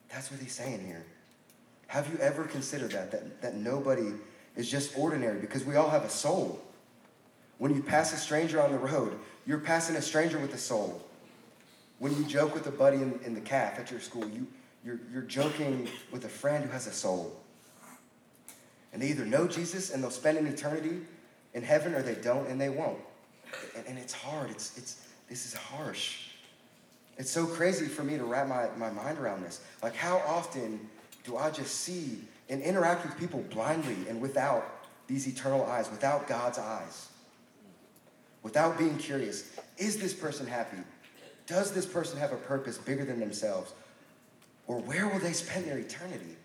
That's 0.08 0.30
what 0.30 0.40
he's 0.40 0.52
saying 0.52 0.84
here. 0.84 1.04
Have 1.86 2.10
you 2.10 2.18
ever 2.18 2.44
considered 2.44 2.92
that? 2.92 3.10
That, 3.10 3.42
that 3.42 3.54
nobody 3.54 4.12
is 4.56 4.70
just 4.70 4.96
ordinary 4.98 5.38
because 5.40 5.64
we 5.64 5.76
all 5.76 5.90
have 5.90 6.04
a 6.04 6.10
soul. 6.10 6.60
When 7.62 7.76
you 7.76 7.80
pass 7.80 8.12
a 8.12 8.16
stranger 8.16 8.60
on 8.60 8.72
the 8.72 8.78
road, 8.78 9.16
you're 9.46 9.60
passing 9.60 9.94
a 9.94 10.02
stranger 10.02 10.36
with 10.36 10.52
a 10.52 10.58
soul. 10.58 11.00
When 12.00 12.12
you 12.16 12.24
joke 12.24 12.54
with 12.54 12.66
a 12.66 12.72
buddy 12.72 12.96
in, 12.96 13.20
in 13.24 13.34
the 13.34 13.40
calf 13.40 13.78
at 13.78 13.88
your 13.88 14.00
school, 14.00 14.28
you, 14.28 14.48
you're, 14.84 14.98
you're 15.12 15.22
joking 15.22 15.86
with 16.10 16.24
a 16.24 16.28
friend 16.28 16.64
who 16.64 16.72
has 16.72 16.88
a 16.88 16.92
soul. 16.92 17.40
And 18.92 19.00
they 19.00 19.10
either 19.10 19.24
know 19.24 19.46
Jesus 19.46 19.92
and 19.92 20.02
they'll 20.02 20.10
spend 20.10 20.38
an 20.38 20.48
eternity 20.48 21.02
in 21.54 21.62
heaven 21.62 21.94
or 21.94 22.02
they 22.02 22.16
don't 22.16 22.48
and 22.48 22.60
they 22.60 22.68
won't. 22.68 22.98
And, 23.76 23.86
and 23.86 23.96
it's 23.96 24.12
hard. 24.12 24.50
It's, 24.50 24.76
it's, 24.76 25.06
this 25.28 25.46
is 25.46 25.54
harsh. 25.54 26.30
It's 27.16 27.30
so 27.30 27.46
crazy 27.46 27.86
for 27.86 28.02
me 28.02 28.18
to 28.18 28.24
wrap 28.24 28.48
my, 28.48 28.70
my 28.76 28.90
mind 28.90 29.20
around 29.20 29.44
this. 29.44 29.60
Like, 29.84 29.94
how 29.94 30.16
often 30.26 30.80
do 31.22 31.36
I 31.36 31.52
just 31.52 31.76
see 31.76 32.24
and 32.48 32.60
interact 32.60 33.06
with 33.06 33.16
people 33.16 33.44
blindly 33.50 34.08
and 34.08 34.20
without 34.20 34.84
these 35.06 35.28
eternal 35.28 35.64
eyes, 35.66 35.88
without 35.92 36.26
God's 36.26 36.58
eyes? 36.58 37.10
Without 38.42 38.78
being 38.78 38.96
curious, 38.98 39.50
is 39.78 39.98
this 39.98 40.12
person 40.12 40.46
happy? 40.46 40.78
Does 41.46 41.72
this 41.72 41.86
person 41.86 42.18
have 42.18 42.32
a 42.32 42.36
purpose 42.36 42.78
bigger 42.78 43.04
than 43.04 43.20
themselves? 43.20 43.72
Or 44.66 44.78
where 44.80 45.08
will 45.08 45.18
they 45.18 45.32
spend 45.32 45.66
their 45.66 45.78
eternity? 45.78 46.36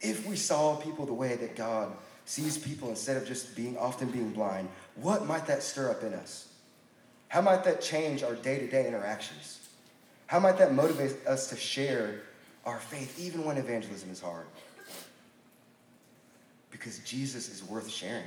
If 0.00 0.26
we 0.26 0.36
saw 0.36 0.76
people 0.76 1.06
the 1.06 1.12
way 1.12 1.36
that 1.36 1.56
God 1.56 1.92
sees 2.24 2.58
people 2.58 2.88
instead 2.88 3.16
of 3.16 3.26
just 3.26 3.54
being 3.54 3.76
often 3.78 4.10
being 4.10 4.32
blind, 4.32 4.68
what 4.96 5.26
might 5.26 5.46
that 5.46 5.62
stir 5.62 5.90
up 5.90 6.02
in 6.02 6.12
us? 6.14 6.48
How 7.28 7.40
might 7.40 7.64
that 7.64 7.80
change 7.80 8.22
our 8.22 8.34
day 8.34 8.58
to 8.58 8.68
day 8.68 8.86
interactions? 8.86 9.60
How 10.26 10.40
might 10.40 10.58
that 10.58 10.74
motivate 10.74 11.26
us 11.26 11.48
to 11.50 11.56
share 11.56 12.20
our 12.64 12.78
faith 12.78 13.18
even 13.18 13.44
when 13.44 13.56
evangelism 13.58 14.10
is 14.10 14.20
hard? 14.20 14.46
Because 16.70 16.98
Jesus 17.00 17.48
is 17.48 17.62
worth 17.64 17.90
sharing. 17.90 18.24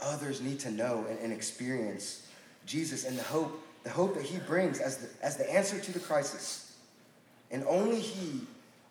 Others 0.00 0.40
need 0.40 0.60
to 0.60 0.70
know 0.70 1.06
and, 1.08 1.18
and 1.18 1.32
experience 1.32 2.26
Jesus 2.66 3.04
and 3.04 3.18
the 3.18 3.22
hope, 3.22 3.62
the 3.84 3.90
hope 3.90 4.14
that 4.14 4.24
he 4.24 4.38
brings 4.40 4.80
as 4.80 4.98
the, 4.98 5.08
as 5.24 5.36
the 5.36 5.50
answer 5.52 5.78
to 5.78 5.92
the 5.92 6.00
crisis. 6.00 6.76
And 7.50 7.64
only 7.66 8.00
he, 8.00 8.40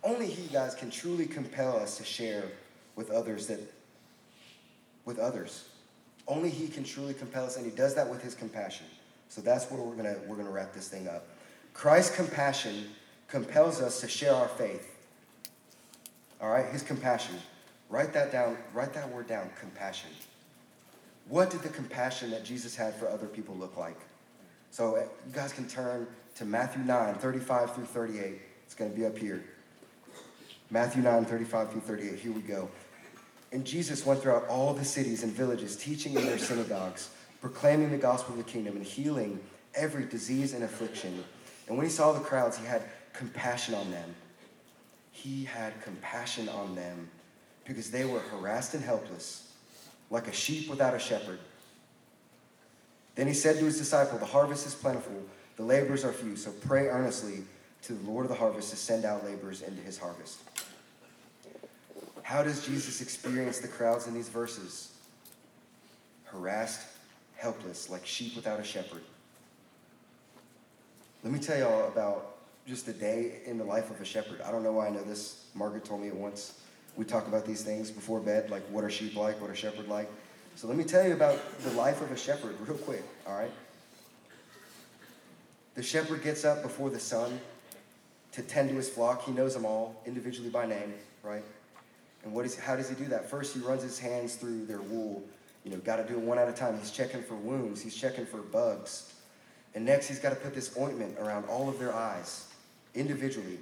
only 0.04 0.28
he, 0.28 0.48
guys, 0.48 0.76
can 0.76 0.90
truly 0.90 1.26
compel 1.26 1.76
us 1.78 1.98
to 1.98 2.04
share 2.04 2.46
with 2.96 3.12
others 3.12 3.48
that, 3.48 3.60
with 5.04 5.20
others. 5.20 5.70
Only 6.28 6.50
He 6.50 6.68
can 6.68 6.84
truly 6.84 7.14
compel 7.14 7.46
us, 7.46 7.58
and 7.58 7.66
He 7.66 7.72
does 7.76 7.96
that 7.96 8.10
with 8.10 8.22
His 8.22 8.34
compassion. 8.34 8.86
So 9.30 9.42
that's 9.42 9.70
where 9.70 9.82
we're 9.82 9.96
gonna 9.96 10.18
we're 10.28 10.36
gonna 10.36 10.52
wrap 10.52 10.74
this 10.74 10.88
thing 10.88 11.08
up. 11.08 11.28
Christ's 11.74 12.16
compassion 12.16 12.90
compels 13.28 13.82
us 13.82 14.02
to 14.02 14.08
share 14.08 14.34
our 14.34 14.48
faith. 14.48 14.96
All 16.42 16.50
right, 16.50 16.66
His 16.66 16.82
compassion. 16.82 17.36
Write 17.90 18.14
that 18.14 18.32
down. 18.32 18.58
Write 18.74 18.94
that 18.94 19.10
word 19.10 19.28
down. 19.28 19.50
Compassion. 19.60 20.10
What 21.28 21.50
did 21.50 21.62
the 21.62 21.70
compassion 21.70 22.32
that 22.32 22.44
Jesus 22.44 22.76
had 22.76 22.96
for 22.96 23.08
other 23.10 23.28
people 23.28 23.56
look 23.56 23.78
like? 23.78 24.00
So 24.72 24.96
uh, 24.96 25.00
you 25.28 25.34
guys 25.34 25.54
can 25.54 25.68
turn 25.68 26.08
to 26.36 26.46
Matthew 26.46 26.84
9, 26.84 27.16
35 27.16 27.74
through 27.74 27.86
38. 27.86 28.42
It's 28.66 28.76
going 28.76 28.92
to 28.92 28.98
be 28.98 29.06
up 29.06 29.18
here. 29.18 29.44
Matthew 30.70 31.02
9, 31.02 31.26
35 31.26 31.72
through 31.72 31.82
38. 31.82 32.20
Here 32.20 32.32
we 32.32 32.42
go. 32.42 32.70
And 33.52 33.64
Jesus 33.64 34.06
went 34.06 34.22
throughout 34.22 34.48
all 34.48 34.74
the 34.74 34.84
cities 34.84 35.24
and 35.24 35.32
villages, 35.32 35.78
teaching 35.78 36.16
in 36.16 36.26
their 36.26 36.38
synagogues, 36.38 37.10
proclaiming 37.42 37.92
the 37.92 37.98
gospel 37.98 38.38
of 38.38 38.46
the 38.46 38.52
kingdom, 38.52 38.76
and 38.76 38.86
healing 38.86 39.40
every 39.76 40.06
disease 40.06 40.54
and 40.54 40.64
affliction. 40.64 41.24
And 41.68 41.78
when 41.78 41.86
he 41.86 41.92
saw 41.92 42.12
the 42.12 42.20
crowds, 42.20 42.58
he 42.58 42.66
had 42.66 42.84
compassion 43.14 43.74
on 43.76 43.92
them. 43.92 44.16
He 45.12 45.46
had 45.46 45.80
compassion 45.82 46.50
on 46.50 46.76
them 46.76 47.10
because 47.64 47.92
they 47.92 48.06
were 48.06 48.20
harassed 48.20 48.74
and 48.74 48.84
helpless, 48.84 49.45
like 50.16 50.28
a 50.30 50.34
sheep 50.34 50.70
without 50.70 50.96
a 50.96 51.00
shepherd. 51.00 51.40
Then 53.16 53.28
he 53.28 53.34
said 53.34 53.58
to 53.60 53.66
his 53.66 53.78
disciple, 53.78 54.18
The 54.18 54.26
harvest 54.26 54.66
is 54.66 54.74
plentiful, 54.74 55.22
the 55.58 55.64
laborers 55.64 56.06
are 56.06 56.14
few, 56.14 56.38
so 56.38 56.52
pray 56.52 56.88
earnestly 56.88 57.44
to 57.84 57.94
the 57.94 58.10
Lord 58.10 58.26
of 58.26 58.30
the 58.30 58.38
harvest 58.38 58.70
to 58.72 58.78
send 58.78 59.04
out 59.04 59.26
laborers 59.26 59.62
into 59.62 59.82
his 59.82 59.98
harvest. 59.98 60.40
How 62.24 62.44
does 62.44 62.66
Jesus 62.66 63.02
experience 63.02 63.60
the 63.60 63.68
crowds 63.68 64.08
in 64.08 64.14
these 64.14 64.30
verses? 64.30 64.94
Harassed, 66.24 66.88
helpless, 67.36 67.90
like 67.90 68.06
sheep 68.06 68.36
without 68.38 68.60
a 68.60 68.64
shepherd. 68.64 69.02
Let 71.24 71.34
me 71.34 71.40
tell 71.40 71.60
y'all 71.60 71.88
about 71.90 72.38
just 72.66 72.88
a 72.88 72.94
day 72.94 73.42
in 73.46 73.58
the 73.58 73.66
life 73.66 73.92
of 73.92 74.00
a 74.00 74.06
shepherd. 74.06 74.42
I 74.42 74.52
don't 74.52 74.64
know 74.64 74.72
why 74.72 74.88
I 74.88 74.90
know 74.92 75.04
this. 75.04 75.46
Margaret 75.54 75.84
told 75.84 76.02
me 76.02 76.08
it 76.08 76.16
once. 76.16 76.62
We 76.98 77.06
talk 77.06 77.28
about 77.28 77.46
these 77.46 77.62
things 77.62 77.92
before 77.92 78.20
bed, 78.20 78.50
like 78.50 78.64
what 78.70 78.84
are 78.84 78.90
sheep 78.90 79.16
like, 79.16 79.40
what 79.42 79.50
are 79.50 79.56
shepherd 79.56 79.88
like. 79.88 80.10
So 80.56 80.68
let 80.68 80.78
me 80.78 80.86
tell 80.86 81.06
you 81.06 81.14
about 81.14 81.38
the 81.62 81.72
life 81.72 82.02
of 82.02 82.12
a 82.12 82.18
shepherd 82.18 82.56
real 82.62 82.78
quick, 82.78 83.04
all 83.28 83.38
right? 83.38 83.52
The 85.76 85.84
shepherd 85.84 86.24
gets 86.24 86.46
up 86.46 86.64
before 86.64 86.90
the 86.90 87.00
sun 87.00 87.40
to 88.32 88.42
tend 88.42 88.70
to 88.70 88.76
his 88.76 88.88
flock. 88.88 89.26
He 89.26 89.34
knows 89.34 89.54
them 89.54 89.66
all 89.66 90.02
individually 90.06 90.50
by 90.50 90.66
name, 90.66 90.94
right? 91.24 91.44
And 92.24 92.34
what 92.34 92.46
is, 92.46 92.58
how 92.58 92.78
does 92.78 92.88
he 92.88 92.96
do 92.96 93.06
that? 93.06 93.30
First, 93.30 93.54
he 93.54 93.60
runs 93.60 93.84
his 93.84 94.00
hands 94.00 94.36
through 94.36 94.66
their 94.66 94.82
wool. 94.82 95.22
You 95.66 95.72
know, 95.72 95.78
got 95.78 95.98
to 95.98 96.04
do 96.04 96.14
it 96.14 96.20
one 96.20 96.40
at 96.40 96.48
a 96.48 96.54
time. 96.54 96.78
He's 96.80 96.92
checking 96.92 97.22
for 97.22 97.36
wounds, 97.36 97.82
he's 97.82 97.96
checking 97.96 98.26
for 98.26 98.38
bugs. 98.38 99.14
And 99.74 99.84
next, 99.84 100.08
he's 100.08 100.20
got 100.20 100.30
to 100.30 100.36
put 100.36 100.56
this 100.56 100.78
ointment 100.78 101.18
around 101.20 101.46
all 101.46 101.68
of 101.68 101.78
their 101.80 101.94
eyes 101.94 102.48
individually 102.94 103.60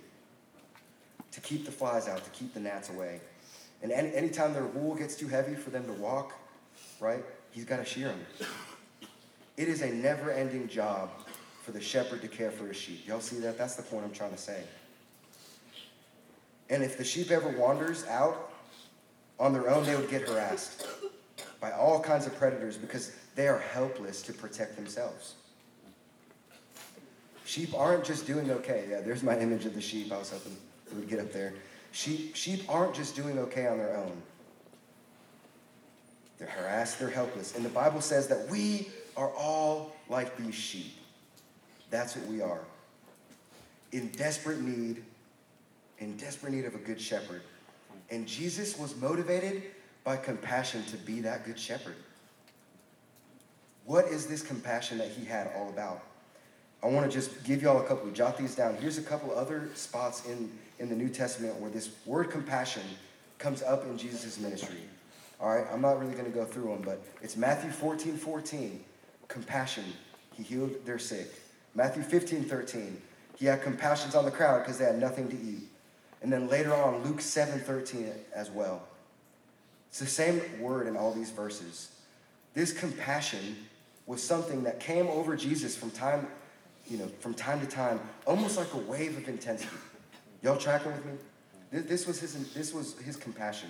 to 1.33 1.41
keep 1.41 1.65
the 1.65 1.71
flies 1.71 2.07
out, 2.07 2.23
to 2.23 2.29
keep 2.29 2.53
the 2.53 2.59
gnats 2.59 2.89
away. 2.89 3.19
And 3.81 3.91
any, 3.91 4.13
anytime 4.13 4.53
their 4.53 4.65
wool 4.65 4.95
gets 4.95 5.15
too 5.15 5.27
heavy 5.27 5.55
for 5.55 5.71
them 5.71 5.85
to 5.87 5.93
walk, 5.93 6.33
right, 6.99 7.23
he's 7.51 7.65
got 7.65 7.77
to 7.77 7.85
shear 7.85 8.09
them. 8.09 8.25
It 9.57 9.67
is 9.67 9.81
a 9.81 9.91
never 9.91 10.31
ending 10.31 10.67
job 10.67 11.09
for 11.61 11.71
the 11.71 11.81
shepherd 11.81 12.21
to 12.21 12.27
care 12.27 12.51
for 12.51 12.67
his 12.67 12.77
sheep. 12.77 13.07
Y'all 13.07 13.19
see 13.19 13.39
that? 13.39 13.57
That's 13.57 13.75
the 13.75 13.83
point 13.83 14.05
I'm 14.05 14.11
trying 14.11 14.31
to 14.31 14.37
say. 14.37 14.63
And 16.69 16.83
if 16.83 16.97
the 16.97 17.03
sheep 17.03 17.29
ever 17.31 17.49
wanders 17.49 18.05
out 18.05 18.51
on 19.39 19.53
their 19.53 19.69
own, 19.69 19.85
they 19.85 19.95
would 19.95 20.09
get 20.09 20.27
harassed 20.27 20.87
by 21.59 21.71
all 21.71 21.99
kinds 21.99 22.25
of 22.25 22.35
predators 22.37 22.77
because 22.77 23.15
they 23.35 23.47
are 23.47 23.59
helpless 23.59 24.21
to 24.23 24.33
protect 24.33 24.75
themselves. 24.75 25.35
Sheep 27.45 27.73
aren't 27.75 28.05
just 28.05 28.25
doing 28.25 28.49
okay. 28.51 28.85
Yeah, 28.89 29.01
there's 29.01 29.23
my 29.23 29.37
image 29.37 29.65
of 29.65 29.73
the 29.73 29.81
sheep. 29.81 30.11
I 30.11 30.17
was 30.17 30.31
hoping 30.31 30.55
would 30.93 31.09
get 31.09 31.19
up 31.19 31.31
there. 31.31 31.53
Sheep, 31.91 32.35
sheep 32.35 32.61
aren't 32.69 32.93
just 32.93 33.15
doing 33.15 33.37
okay 33.39 33.67
on 33.67 33.77
their 33.77 33.95
own. 33.95 34.21
They're 36.37 36.47
harassed, 36.47 36.99
they're 36.99 37.09
helpless. 37.09 37.55
And 37.55 37.63
the 37.63 37.69
Bible 37.69 38.01
says 38.01 38.27
that 38.27 38.49
we 38.49 38.87
are 39.15 39.29
all 39.29 39.95
like 40.09 40.35
these 40.37 40.55
sheep. 40.55 40.93
That's 41.89 42.15
what 42.15 42.27
we 42.27 42.41
are. 42.41 42.61
In 43.91 44.09
desperate 44.09 44.59
need, 44.59 45.03
in 45.99 46.17
desperate 46.17 46.53
need 46.53 46.65
of 46.65 46.73
a 46.73 46.79
good 46.79 46.99
shepherd. 46.99 47.41
And 48.09 48.27
Jesus 48.27 48.77
was 48.77 48.95
motivated 48.97 49.63
by 50.03 50.17
compassion 50.17 50.83
to 50.85 50.97
be 50.97 51.21
that 51.21 51.45
good 51.45 51.59
shepherd. 51.59 51.95
What 53.85 54.05
is 54.05 54.25
this 54.27 54.41
compassion 54.41 54.97
that 54.97 55.09
he 55.09 55.25
had 55.25 55.51
all 55.55 55.69
about? 55.69 56.03
I 56.81 56.87
want 56.87 57.09
to 57.09 57.11
just 57.11 57.43
give 57.43 57.61
y'all 57.61 57.79
a 57.79 57.83
couple, 57.83 58.09
jot 58.11 58.37
these 58.37 58.55
down. 58.55 58.75
Here's 58.75 58.97
a 58.97 59.01
couple 59.01 59.33
other 59.33 59.69
spots 59.73 60.25
in, 60.25 60.51
in 60.83 60.89
the 60.89 60.95
New 60.95 61.09
Testament 61.09 61.55
where 61.59 61.71
this 61.71 61.89
word 62.05 62.29
compassion 62.29 62.83
comes 63.39 63.63
up 63.63 63.85
in 63.85 63.97
Jesus' 63.97 64.37
ministry. 64.37 64.81
All 65.39 65.49
right, 65.49 65.65
I'm 65.71 65.81
not 65.81 65.97
really 65.99 66.13
going 66.13 66.25
to 66.25 66.31
go 66.31 66.43
through 66.43 66.65
them, 66.65 66.81
but 66.83 67.01
it's 67.21 67.37
Matthew 67.37 67.71
14 67.71 68.17
14, 68.17 68.83
compassion. 69.29 69.85
He 70.35 70.43
healed 70.43 70.85
their 70.85 70.99
sick. 70.99 71.27
Matthew 71.73 72.03
15 72.03 72.43
13, 72.43 73.01
he 73.39 73.45
had 73.45 73.63
compassion 73.63 74.11
on 74.15 74.25
the 74.25 74.31
crowd 74.31 74.59
because 74.59 74.77
they 74.77 74.85
had 74.85 74.99
nothing 74.99 75.29
to 75.29 75.35
eat. 75.35 75.69
And 76.21 76.31
then 76.31 76.47
later 76.47 76.73
on, 76.73 77.01
Luke 77.03 77.21
7 77.21 77.59
13 77.61 78.11
as 78.35 78.51
well. 78.51 78.83
It's 79.89 79.99
the 79.99 80.05
same 80.05 80.41
word 80.59 80.87
in 80.87 80.97
all 80.97 81.13
these 81.13 81.29
verses. 81.29 81.91
This 82.53 82.73
compassion 82.73 83.67
was 84.05 84.21
something 84.21 84.63
that 84.63 84.81
came 84.81 85.07
over 85.07 85.37
Jesus 85.37 85.77
from 85.77 85.91
time, 85.91 86.27
you 86.87 86.97
know, 86.97 87.07
from 87.19 87.33
time 87.33 87.61
to 87.61 87.67
time, 87.67 88.01
almost 88.25 88.57
like 88.57 88.73
a 88.73 88.77
wave 88.77 89.17
of 89.17 89.29
intensity. 89.29 89.77
Y'all 90.43 90.57
tracking 90.57 90.91
with 90.91 91.05
me? 91.05 91.13
This 91.71 91.85
this, 91.85 92.07
was 92.07 92.19
his, 92.19 92.53
this 92.53 92.73
was 92.73 92.99
his 92.99 93.15
compassion. 93.15 93.69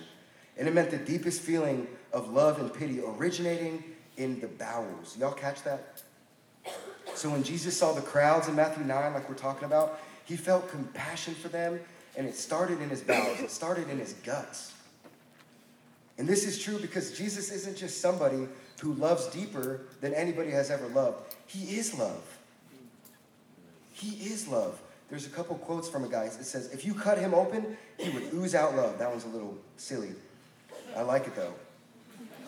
And 0.58 0.68
it 0.68 0.74
meant 0.74 0.90
the 0.90 0.98
deepest 0.98 1.40
feeling 1.40 1.86
of 2.12 2.32
love 2.32 2.58
and 2.58 2.72
pity 2.72 3.00
originating 3.00 3.82
in 4.16 4.40
the 4.40 4.48
bowels. 4.48 5.16
Y'all 5.18 5.32
catch 5.32 5.62
that? 5.62 6.02
So 7.14 7.30
when 7.30 7.42
Jesus 7.42 7.76
saw 7.76 7.92
the 7.92 8.00
crowds 8.00 8.48
in 8.48 8.56
Matthew 8.56 8.84
9, 8.84 9.14
like 9.14 9.28
we're 9.28 9.34
talking 9.36 9.64
about, 9.64 10.00
he 10.24 10.36
felt 10.36 10.68
compassion 10.68 11.34
for 11.34 11.48
them, 11.48 11.78
and 12.16 12.26
it 12.26 12.34
started 12.34 12.80
in 12.80 12.88
his 12.88 13.02
bowels, 13.02 13.40
it 13.40 13.50
started 13.50 13.88
in 13.88 13.98
his 13.98 14.14
guts. 14.24 14.72
And 16.18 16.28
this 16.28 16.44
is 16.44 16.62
true 16.62 16.78
because 16.78 17.16
Jesus 17.16 17.50
isn't 17.50 17.76
just 17.76 18.00
somebody 18.00 18.46
who 18.80 18.94
loves 18.94 19.26
deeper 19.28 19.82
than 20.00 20.14
anybody 20.14 20.50
has 20.50 20.70
ever 20.70 20.86
loved. 20.88 21.34
He 21.46 21.76
is 21.76 21.98
love. 21.98 22.38
He 23.92 24.08
is 24.26 24.48
love. 24.48 24.80
There's 25.10 25.26
a 25.26 25.30
couple 25.30 25.56
quotes 25.56 25.88
from 25.88 26.04
a 26.04 26.08
guy. 26.08 26.24
It 26.24 26.32
says, 26.32 26.72
If 26.72 26.84
you 26.84 26.94
cut 26.94 27.18
him 27.18 27.34
open, 27.34 27.76
he 27.98 28.10
would 28.10 28.32
ooze 28.34 28.54
out 28.54 28.74
love. 28.74 28.98
That 28.98 29.10
one's 29.10 29.24
a 29.24 29.28
little 29.28 29.56
silly. 29.76 30.10
I 30.96 31.02
like 31.02 31.26
it 31.26 31.36
though. 31.36 31.54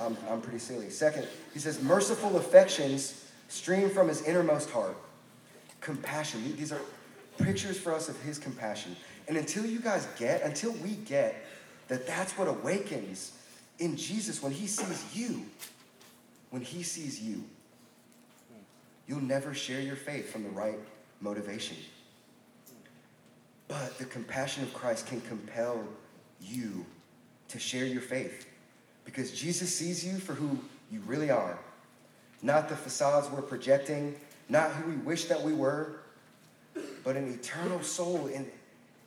I'm, 0.01 0.17
I'm 0.31 0.41
pretty 0.41 0.59
silly. 0.59 0.91
Second, 0.91 1.27
he 1.53 1.59
says, 1.59 1.83
Merciful 1.83 2.37
affections 2.37 3.25
stream 3.49 3.91
from 3.91 4.09
his 4.09 4.23
innermost 4.23 4.71
heart. 4.71 4.97
Compassion. 5.81 6.57
These 6.57 6.73
are 6.73 6.81
pictures 7.39 7.79
for 7.79 7.95
us 7.95 8.09
of 8.09 8.21
his 8.23 8.39
compassion. 8.39 8.97
And 9.29 9.37
until 9.37 9.67
you 9.67 9.81
guys 9.81 10.09
get, 10.19 10.43
until 10.43 10.73
we 10.73 10.91
get 10.91 11.45
that 11.89 12.07
that's 12.07 12.37
what 12.37 12.49
awakens 12.49 13.33
in 13.79 13.97
Jesus 13.97 14.43
when 14.43 14.53
he 14.53 14.67
sees 14.67 15.05
you, 15.15 15.45
when 16.51 16.63
he 16.63 16.83
sees 16.83 17.21
you, 17.21 17.45
you'll 19.07 19.21
never 19.21 19.55
share 19.55 19.81
your 19.81 19.97
faith 19.97 20.33
from 20.33 20.43
the 20.43 20.51
right 20.51 20.79
motivation. 21.21 21.77
But 23.69 23.99
the 23.99 24.05
compassion 24.05 24.63
of 24.63 24.73
Christ 24.73 25.07
can 25.07 25.21
compel 25.23 25.85
you 26.41 26.87
to 27.49 27.59
share 27.59 27.87
your 27.87 28.01
faith 28.01 28.47
because 29.05 29.33
Jesus 29.33 29.75
sees 29.75 30.05
you 30.05 30.19
for 30.19 30.35
who 30.35 30.59
you 30.91 31.01
really 31.07 31.31
are, 31.31 31.59
not 32.43 32.69
the 32.69 32.77
facades 32.77 33.29
we're 33.31 33.43
projecting, 33.43 34.15
not 34.49 34.71
who 34.73 34.91
we 34.91 34.97
wish 34.97 35.25
that 35.27 35.43
we 35.43 35.53
were, 35.53 36.01
but 37.03 37.17
an 37.17 37.33
eternal 37.33 37.83
soul 37.83 38.27
in, 38.27 38.47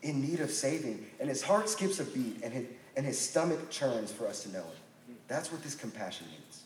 in 0.02 0.22
need 0.22 0.40
of 0.40 0.50
saving. 0.50 1.06
And 1.20 1.30
his 1.30 1.42
heart 1.42 1.70
skips 1.70 2.00
a 2.00 2.06
beat 2.06 2.42
and 2.44 2.54
his, 2.54 2.66
and 2.98 3.06
his 3.06 3.20
stomach 3.20 3.70
churns 3.70 4.12
for 4.12 4.28
us 4.28 4.44
to 4.44 4.52
know 4.52 4.60
it. 4.60 5.16
That's 5.28 5.52
what 5.52 5.64
this 5.64 5.76
compassion 5.76 6.28
means. 6.32 6.64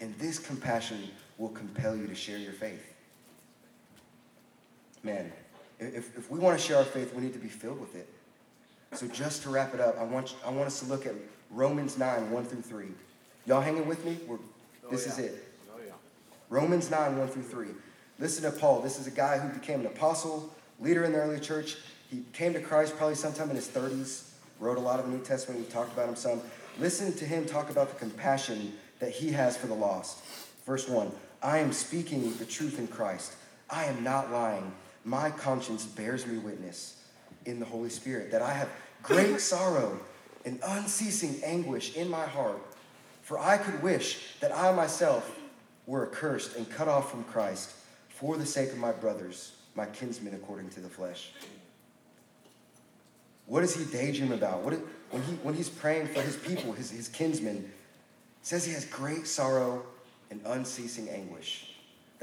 And 0.00 0.14
this 0.18 0.38
compassion 0.38 1.08
will 1.38 1.50
compel 1.50 1.96
you 1.96 2.06
to 2.06 2.14
share 2.14 2.38
your 2.38 2.52
faith. 2.52 2.94
Man, 5.02 5.32
if, 5.78 6.16
if 6.16 6.30
we 6.30 6.38
want 6.38 6.58
to 6.58 6.64
share 6.64 6.78
our 6.78 6.84
faith, 6.84 7.14
we 7.14 7.22
need 7.22 7.32
to 7.32 7.38
be 7.38 7.48
filled 7.48 7.80
with 7.80 7.94
it. 7.94 8.08
So 8.92 9.08
just 9.08 9.42
to 9.42 9.50
wrap 9.50 9.74
it 9.74 9.80
up, 9.80 9.98
I 9.98 10.04
want, 10.04 10.34
I 10.46 10.50
want 10.50 10.66
us 10.66 10.80
to 10.80 10.86
look 10.86 11.06
at 11.06 11.14
Romans 11.50 11.98
9, 11.98 12.30
1 12.30 12.44
through 12.44 12.62
3. 12.62 12.86
Y'all 13.46 13.60
hanging 13.60 13.86
with 13.86 14.04
me? 14.04 14.18
We're, 14.26 14.36
oh, 14.36 14.90
this 14.90 15.06
oh, 15.06 15.06
yeah. 15.06 15.12
is 15.12 15.32
it. 15.32 15.44
Oh, 15.74 15.78
yeah. 15.84 15.92
Romans 16.48 16.90
9, 16.90 17.18
1 17.18 17.28
through 17.28 17.42
3. 17.42 17.68
Listen 18.18 18.50
to 18.50 18.56
Paul. 18.56 18.80
This 18.80 18.98
is 18.98 19.06
a 19.06 19.10
guy 19.10 19.38
who 19.38 19.48
became 19.58 19.80
an 19.80 19.86
apostle, 19.86 20.54
leader 20.78 21.04
in 21.04 21.12
the 21.12 21.18
early 21.18 21.40
church. 21.40 21.76
He 22.10 22.22
came 22.32 22.52
to 22.52 22.60
Christ 22.60 22.96
probably 22.96 23.16
sometime 23.16 23.50
in 23.50 23.56
his 23.56 23.68
30s, 23.68 24.30
wrote 24.60 24.78
a 24.78 24.80
lot 24.80 25.00
of 25.00 25.06
the 25.06 25.12
New 25.12 25.22
Testament. 25.24 25.60
We 25.60 25.66
talked 25.66 25.92
about 25.92 26.08
him 26.08 26.16
some. 26.16 26.40
Listen 26.78 27.12
to 27.14 27.24
him 27.24 27.46
talk 27.46 27.70
about 27.70 27.88
the 27.88 27.96
compassion 27.96 28.72
that 29.00 29.10
he 29.10 29.32
has 29.32 29.56
for 29.56 29.66
the 29.66 29.74
lost. 29.74 30.24
Verse 30.64 30.88
1 30.88 31.10
I 31.42 31.58
am 31.58 31.72
speaking 31.72 32.34
the 32.38 32.44
truth 32.44 32.78
in 32.78 32.86
Christ. 32.86 33.34
I 33.68 33.84
am 33.86 34.04
not 34.04 34.30
lying. 34.30 34.72
My 35.04 35.30
conscience 35.30 35.84
bears 35.84 36.26
me 36.26 36.38
witness 36.38 36.96
in 37.44 37.60
the 37.60 37.66
Holy 37.66 37.90
Spirit 37.90 38.30
that 38.30 38.42
I 38.42 38.52
have 38.52 38.68
great 39.02 39.40
sorrow 39.40 40.00
and 40.44 40.58
unceasing 40.66 41.42
anguish 41.44 41.96
in 41.96 42.08
my 42.08 42.24
heart. 42.26 42.60
For 43.22 43.38
I 43.38 43.56
could 43.56 43.82
wish 43.82 44.38
that 44.40 44.52
I 44.52 44.72
myself 44.72 45.38
were 45.86 46.10
accursed 46.10 46.56
and 46.56 46.68
cut 46.70 46.88
off 46.88 47.10
from 47.10 47.24
Christ 47.24 47.70
for 48.08 48.36
the 48.36 48.46
sake 48.46 48.70
of 48.72 48.78
my 48.78 48.92
brothers, 48.92 49.52
my 49.74 49.86
kinsmen 49.86 50.34
according 50.34 50.70
to 50.70 50.80
the 50.80 50.88
flesh. 50.88 51.32
What 53.46 53.60
does 53.60 53.74
he 53.74 53.84
daydream 53.84 54.32
about? 54.32 54.62
What, 54.62 54.74
when, 55.10 55.22
he, 55.22 55.32
when 55.36 55.54
he's 55.54 55.68
praying 55.68 56.08
for 56.08 56.22
his 56.22 56.36
people, 56.36 56.72
his, 56.72 56.90
his 56.90 57.08
kinsmen, 57.08 57.70
says 58.42 58.64
he 58.64 58.72
has 58.72 58.84
great 58.86 59.26
sorrow 59.26 59.84
and 60.30 60.40
unceasing 60.46 61.08
anguish. 61.08 61.73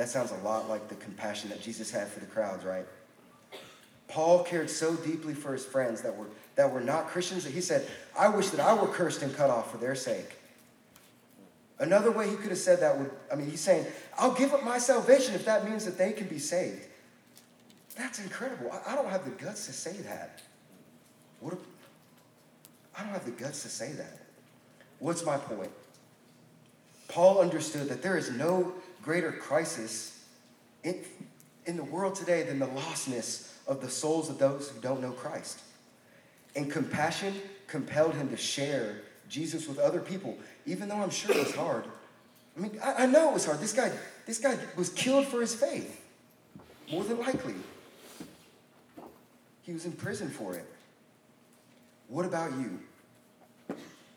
That 0.02 0.10
sounds 0.10 0.32
a 0.32 0.38
lot 0.38 0.68
like 0.68 0.88
the 0.88 0.96
compassion 0.96 1.52
that 1.52 1.62
Jesus 1.62 1.92
had 1.92 2.08
for 2.08 2.20
the 2.20 2.26
crowds, 2.26 2.66
right? 2.66 2.88
Paul 4.08 4.44
cared 4.44 4.68
so 4.68 4.96
deeply 4.96 5.36
for 5.36 5.54
his 5.54 5.64
friends 5.64 6.02
that 6.02 6.18
were, 6.18 6.26
that 6.56 6.74
were 6.74 6.82
not 6.82 7.10
Christians 7.10 7.44
that 7.44 7.54
he 7.54 7.62
said, 7.62 7.88
I 8.18 8.28
wish 8.28 8.50
that 8.50 8.60
I 8.60 8.74
were 8.74 8.88
cursed 8.88 9.22
and 9.22 9.32
cut 9.36 9.52
off 9.52 9.70
for 9.70 9.78
their 9.78 9.94
sake. 9.94 10.38
Another 11.78 12.10
way 12.10 12.28
he 12.32 12.36
could 12.36 12.50
have 12.50 12.58
said 12.58 12.80
that 12.80 12.98
would, 12.98 13.12
I 13.32 13.36
mean, 13.36 13.48
he's 13.48 13.62
saying, 13.62 13.86
I'll 14.18 14.34
give 14.34 14.56
up 14.56 14.64
my 14.64 14.80
salvation 14.80 15.36
if 15.36 15.46
that 15.46 15.70
means 15.70 15.86
that 15.86 16.00
they 16.00 16.14
can 16.14 16.26
be 16.26 16.40
saved. 16.40 16.82
That's 17.96 18.18
incredible. 18.18 18.72
I, 18.72 18.94
I 18.94 18.96
don't 18.96 19.08
have 19.12 19.24
the 19.24 19.30
guts 19.30 19.68
to 19.68 19.72
say 19.72 19.94
that. 19.98 20.42
What? 21.42 21.60
I 22.98 23.04
don't 23.04 23.14
have 23.14 23.26
the 23.26 23.40
guts 23.40 23.62
to 23.62 23.70
say 23.70 23.92
that. 23.92 24.18
What's 24.98 25.24
my 25.24 25.38
point? 25.38 25.70
Paul 27.12 27.41
understood 27.41 27.89
that 27.89 28.02
there 28.02 28.17
is 28.17 28.32
no 28.32 28.74
greater 29.02 29.34
crisis 29.34 30.24
in, 30.84 31.04
in 31.65 31.76
the 31.76 31.84
world 31.84 32.15
today 32.15 32.43
than 32.43 32.58
the 32.58 32.67
lostness 32.67 33.52
of 33.67 33.82
the 33.82 33.89
souls 33.89 34.30
of 34.30 34.38
those 34.38 34.69
who 34.69 34.80
don't 34.80 35.02
know 35.02 35.12
Christ. 35.12 35.60
And 36.56 36.71
compassion 36.71 37.34
compelled 37.67 38.15
him 38.15 38.30
to 38.30 38.38
share 38.38 39.02
Jesus 39.28 39.67
with 39.67 39.78
other 39.78 40.00
people, 40.00 40.38
even 40.65 40.88
though 40.88 40.95
I'm 40.95 41.10
sure 41.10 41.32
it 41.32 41.45
was 41.45 41.54
hard. 41.54 41.84
I 42.56 42.62
mean, 42.62 42.80
I, 42.82 43.04
I 43.04 43.06
know 43.08 43.30
it 43.30 43.34
was 43.34 43.45
hard. 43.45 43.60
This 43.60 43.74
guy, 43.74 43.91
this 44.26 44.39
guy 44.39 44.58
was 44.78 44.89
killed 44.89 45.28
for 45.28 45.41
his 45.41 45.54
faith, 45.54 46.02
more 46.89 47.04
than 47.04 47.19
likely. 47.19 47.56
He 49.63 49.74
was 49.74 49.86
in 49.86 49.91
prison 49.91 50.30
for 50.30 50.56
it. 50.56 50.65
What 52.08 52.26
about 52.26 52.52
you? 52.54 52.80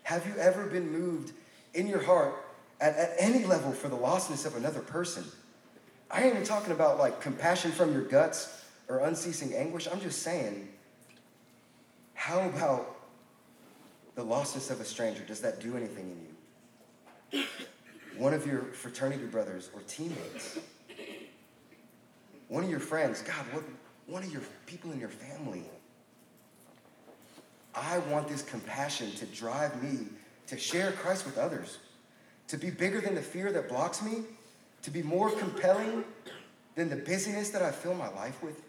Have 0.03 0.25
you 0.27 0.35
ever 0.39 0.65
been 0.67 0.91
moved 0.91 1.33
in 1.73 1.87
your 1.87 2.01
heart 2.01 2.35
at, 2.79 2.95
at 2.95 3.15
any 3.17 3.45
level 3.45 3.71
for 3.71 3.87
the 3.87 3.97
lostness 3.97 4.45
of 4.45 4.55
another 4.55 4.81
person? 4.81 5.23
I 6.09 6.23
ain't 6.23 6.33
even 6.33 6.45
talking 6.45 6.71
about 6.71 6.97
like 6.97 7.21
compassion 7.21 7.71
from 7.71 7.91
your 7.93 8.03
guts 8.03 8.63
or 8.87 8.99
unceasing 8.99 9.53
anguish. 9.53 9.87
I'm 9.91 9.99
just 9.99 10.21
saying, 10.21 10.69
how 12.13 12.41
about 12.47 12.95
the 14.15 14.23
lostness 14.23 14.71
of 14.71 14.79
a 14.81 14.85
stranger? 14.85 15.23
Does 15.23 15.41
that 15.41 15.59
do 15.59 15.75
anything 15.75 16.11
in 17.31 17.41
you? 17.41 17.43
One 18.17 18.33
of 18.33 18.47
your 18.47 18.61
fraternity 18.61 19.25
brothers 19.25 19.69
or 19.73 19.81
teammates, 19.81 20.57
one 22.47 22.63
of 22.63 22.69
your 22.69 22.79
friends, 22.79 23.21
God, 23.21 23.45
what, 23.51 23.63
one 24.07 24.23
of 24.23 24.31
your 24.31 24.41
people 24.65 24.91
in 24.91 24.99
your 24.99 25.09
family. 25.09 25.63
I 27.73 27.97
want 27.97 28.29
this 28.29 28.41
compassion 28.41 29.11
to 29.15 29.25
drive 29.25 29.83
me 29.83 30.07
to 30.47 30.57
share 30.57 30.93
Christ 30.93 31.25
with 31.25 31.37
others, 31.37 31.79
to 32.47 32.57
be 32.57 32.69
bigger 32.69 33.01
than 33.01 33.15
the 33.15 33.21
fear 33.21 33.51
that 33.51 33.69
blocks 33.69 34.01
me, 34.01 34.23
to 34.83 34.91
be 34.91 35.01
more 35.01 35.31
compelling 35.31 36.03
than 36.75 36.89
the 36.89 36.95
busyness 36.95 37.49
that 37.51 37.61
I 37.61 37.71
fill 37.71 37.95
my 37.95 38.09
life 38.09 38.43
with 38.43 38.61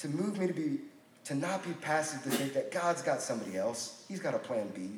to 0.00 0.08
move 0.08 0.38
me 0.38 0.46
to 0.46 0.52
be 0.52 0.78
to 1.24 1.34
not 1.34 1.62
be 1.62 1.72
passive 1.74 2.22
to 2.22 2.30
think 2.30 2.54
that 2.54 2.72
God's 2.72 3.02
got 3.02 3.20
somebody 3.20 3.56
else. 3.56 4.04
He's 4.08 4.20
got 4.20 4.34
a 4.34 4.38
plan 4.38 4.72
B 4.74 4.88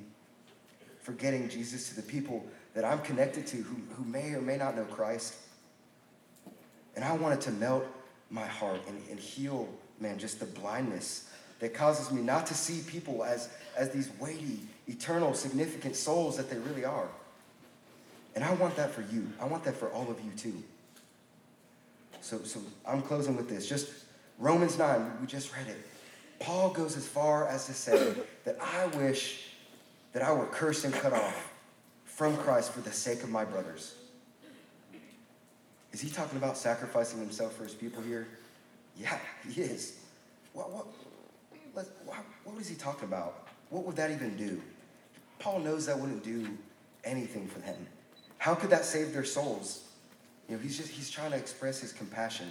for 1.00 1.12
getting 1.12 1.48
Jesus 1.48 1.88
to 1.88 1.96
the 1.96 2.02
people 2.02 2.46
that 2.74 2.84
I'm 2.84 3.00
connected 3.00 3.46
to 3.48 3.56
who, 3.56 3.76
who 3.94 4.04
may 4.04 4.32
or 4.32 4.40
may 4.40 4.56
not 4.56 4.76
know 4.76 4.84
Christ. 4.84 5.34
And 6.94 7.04
I 7.04 7.12
wanted 7.16 7.40
to 7.42 7.50
melt 7.50 7.84
my 8.30 8.46
heart 8.46 8.80
and, 8.86 9.02
and 9.10 9.18
heal, 9.18 9.68
man, 9.98 10.18
just 10.18 10.38
the 10.38 10.46
blindness 10.46 11.28
that 11.58 11.74
causes 11.74 12.12
me 12.12 12.22
not 12.22 12.46
to 12.46 12.54
see 12.54 12.88
people 12.88 13.24
as, 13.24 13.48
as 13.76 13.90
these 13.90 14.08
weighty, 14.20 14.60
eternal, 14.92 15.34
significant 15.34 15.96
souls 15.96 16.36
that 16.36 16.50
they 16.50 16.58
really 16.58 16.84
are. 16.84 17.08
And 18.34 18.44
I 18.44 18.52
want 18.54 18.76
that 18.76 18.90
for 18.90 19.02
you. 19.02 19.30
I 19.40 19.46
want 19.46 19.64
that 19.64 19.76
for 19.76 19.90
all 19.90 20.10
of 20.10 20.18
you 20.24 20.30
too. 20.36 20.62
So, 22.20 22.38
so 22.44 22.60
I'm 22.86 23.02
closing 23.02 23.36
with 23.36 23.48
this. 23.48 23.68
Just 23.68 23.90
Romans 24.38 24.78
9, 24.78 25.18
we 25.20 25.26
just 25.26 25.54
read 25.56 25.66
it. 25.68 25.76
Paul 26.38 26.70
goes 26.70 26.96
as 26.96 27.06
far 27.06 27.46
as 27.48 27.66
to 27.66 27.74
say 27.74 28.14
that 28.44 28.56
I 28.60 28.86
wish 28.96 29.48
that 30.12 30.22
I 30.22 30.32
were 30.32 30.46
cursed 30.46 30.84
and 30.84 30.92
cut 30.94 31.12
off 31.12 31.52
from 32.04 32.36
Christ 32.36 32.72
for 32.72 32.80
the 32.80 32.92
sake 32.92 33.22
of 33.22 33.30
my 33.30 33.44
brothers. 33.44 33.94
Is 35.92 36.00
he 36.00 36.08
talking 36.08 36.38
about 36.38 36.56
sacrificing 36.56 37.18
himself 37.18 37.54
for 37.54 37.64
his 37.64 37.74
people 37.74 38.02
here? 38.02 38.26
Yeah, 38.96 39.18
he 39.48 39.60
is. 39.62 39.98
What, 40.52 40.70
what, 40.70 40.86
what, 41.74 41.86
what 42.44 42.60
is 42.60 42.68
he 42.68 42.74
talking 42.74 43.04
about? 43.04 43.48
What 43.70 43.84
would 43.84 43.96
that 43.96 44.10
even 44.10 44.36
do? 44.36 44.60
Paul 45.42 45.58
knows 45.58 45.86
that 45.86 45.98
wouldn't 45.98 46.22
do 46.22 46.46
anything 47.02 47.48
for 47.48 47.58
them. 47.58 47.86
How 48.38 48.54
could 48.54 48.70
that 48.70 48.84
save 48.84 49.12
their 49.12 49.24
souls? 49.24 49.88
You 50.48 50.54
know, 50.54 50.62
he's 50.62 50.76
just 50.76 50.88
he's 50.88 51.10
trying 51.10 51.32
to 51.32 51.36
express 51.36 51.80
his 51.80 51.92
compassion. 51.92 52.46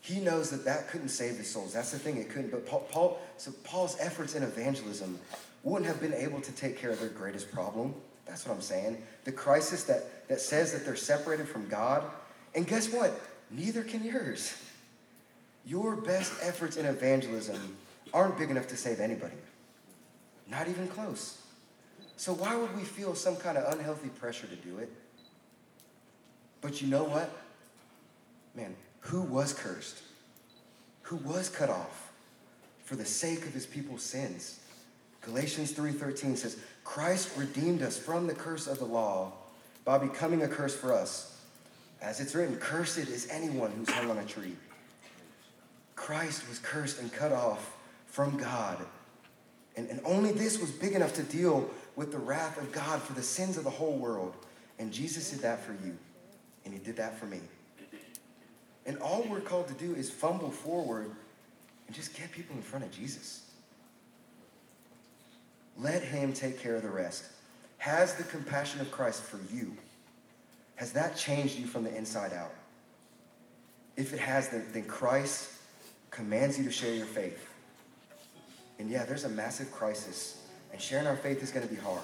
He 0.00 0.18
knows 0.18 0.50
that 0.50 0.64
that 0.64 0.88
couldn't 0.88 1.10
save 1.10 1.38
the 1.38 1.44
souls. 1.44 1.72
That's 1.72 1.92
the 1.92 1.98
thing, 2.00 2.16
it 2.16 2.30
couldn't. 2.30 2.50
But 2.50 2.66
Paul, 2.66 2.88
Paul 2.90 3.20
so 3.36 3.52
Paul's 3.62 3.96
efforts 4.00 4.34
in 4.34 4.42
evangelism 4.42 5.20
wouldn't 5.62 5.86
have 5.86 6.00
been 6.00 6.14
able 6.14 6.40
to 6.40 6.52
take 6.52 6.76
care 6.76 6.90
of 6.90 6.98
their 6.98 7.10
greatest 7.10 7.52
problem. 7.52 7.94
That's 8.26 8.44
what 8.44 8.54
I'm 8.54 8.60
saying. 8.60 9.00
The 9.24 9.32
crisis 9.32 9.84
that, 9.84 10.28
that 10.28 10.40
says 10.40 10.72
that 10.72 10.84
they're 10.84 10.96
separated 10.96 11.48
from 11.48 11.68
God. 11.68 12.02
And 12.54 12.66
guess 12.66 12.92
what? 12.92 13.18
Neither 13.50 13.82
can 13.82 14.02
yours. 14.02 14.54
Your 15.64 15.94
best 15.96 16.32
efforts 16.42 16.76
in 16.76 16.86
evangelism 16.86 17.76
aren't 18.12 18.36
big 18.36 18.50
enough 18.50 18.66
to 18.68 18.76
save 18.76 19.00
anybody. 19.00 19.36
Not 20.50 20.68
even 20.68 20.88
close. 20.88 21.38
So 22.16 22.32
why 22.32 22.56
would 22.56 22.74
we 22.76 22.82
feel 22.82 23.14
some 23.14 23.36
kind 23.36 23.56
of 23.56 23.72
unhealthy 23.72 24.08
pressure 24.08 24.46
to 24.46 24.56
do 24.56 24.78
it? 24.78 24.90
But 26.60 26.82
you 26.82 26.88
know 26.88 27.04
what? 27.04 27.30
Man, 28.54 28.74
who 29.00 29.22
was 29.22 29.52
cursed? 29.52 30.02
Who 31.02 31.16
was 31.16 31.48
cut 31.48 31.70
off 31.70 32.10
for 32.84 32.96
the 32.96 33.04
sake 33.04 33.46
of 33.46 33.54
his 33.54 33.66
people's 33.66 34.02
sins? 34.02 34.58
Galatians 35.20 35.72
3:13 35.72 36.36
says, 36.36 36.56
"Christ 36.84 37.30
redeemed 37.36 37.82
us 37.82 37.96
from 37.96 38.26
the 38.26 38.34
curse 38.34 38.66
of 38.66 38.78
the 38.78 38.84
law 38.84 39.32
by 39.84 39.98
becoming 39.98 40.42
a 40.42 40.48
curse 40.48 40.74
for 40.74 40.92
us. 40.92 41.36
As 42.00 42.20
it's 42.20 42.34
written, 42.34 42.58
cursed 42.58 42.98
is 42.98 43.28
anyone 43.30 43.72
who's 43.72 43.90
hung 43.90 44.10
on 44.10 44.18
a 44.18 44.24
tree." 44.24 44.56
Christ 45.94 46.48
was 46.48 46.58
cursed 46.58 46.98
and 46.98 47.12
cut 47.12 47.32
off 47.32 47.76
from 48.06 48.36
God. 48.36 48.86
And, 49.78 49.88
and 49.90 50.00
only 50.04 50.32
this 50.32 50.58
was 50.58 50.72
big 50.72 50.94
enough 50.94 51.14
to 51.14 51.22
deal 51.22 51.70
with 51.94 52.10
the 52.10 52.18
wrath 52.18 52.58
of 52.58 52.72
God 52.72 53.00
for 53.00 53.12
the 53.12 53.22
sins 53.22 53.56
of 53.56 53.62
the 53.62 53.70
whole 53.70 53.96
world. 53.96 54.34
And 54.80 54.92
Jesus 54.92 55.30
did 55.30 55.38
that 55.42 55.64
for 55.64 55.70
you. 55.72 55.96
And 56.64 56.74
he 56.74 56.80
did 56.80 56.96
that 56.96 57.16
for 57.16 57.26
me. 57.26 57.38
And 58.86 58.98
all 58.98 59.24
we're 59.30 59.40
called 59.40 59.68
to 59.68 59.74
do 59.74 59.94
is 59.94 60.10
fumble 60.10 60.50
forward 60.50 61.12
and 61.86 61.94
just 61.94 62.12
get 62.16 62.32
people 62.32 62.56
in 62.56 62.62
front 62.62 62.84
of 62.84 62.90
Jesus. 62.90 63.42
Let 65.78 66.02
him 66.02 66.32
take 66.32 66.58
care 66.58 66.74
of 66.74 66.82
the 66.82 66.90
rest. 66.90 67.26
Has 67.76 68.14
the 68.14 68.24
compassion 68.24 68.80
of 68.80 68.90
Christ 68.90 69.22
for 69.22 69.38
you, 69.54 69.76
has 70.74 70.90
that 70.92 71.16
changed 71.16 71.56
you 71.56 71.66
from 71.66 71.84
the 71.84 71.96
inside 71.96 72.32
out? 72.32 72.52
If 73.96 74.12
it 74.12 74.18
has, 74.18 74.48
then, 74.48 74.66
then 74.72 74.86
Christ 74.86 75.52
commands 76.10 76.58
you 76.58 76.64
to 76.64 76.72
share 76.72 76.92
your 76.92 77.06
faith. 77.06 77.47
And 78.78 78.88
yeah, 78.88 79.04
there's 79.04 79.24
a 79.24 79.28
massive 79.28 79.72
crisis, 79.72 80.42
and 80.72 80.80
sharing 80.80 81.06
our 81.06 81.16
faith 81.16 81.42
is 81.42 81.50
going 81.50 81.66
to 81.66 81.72
be 81.72 81.80
hard. 81.80 82.02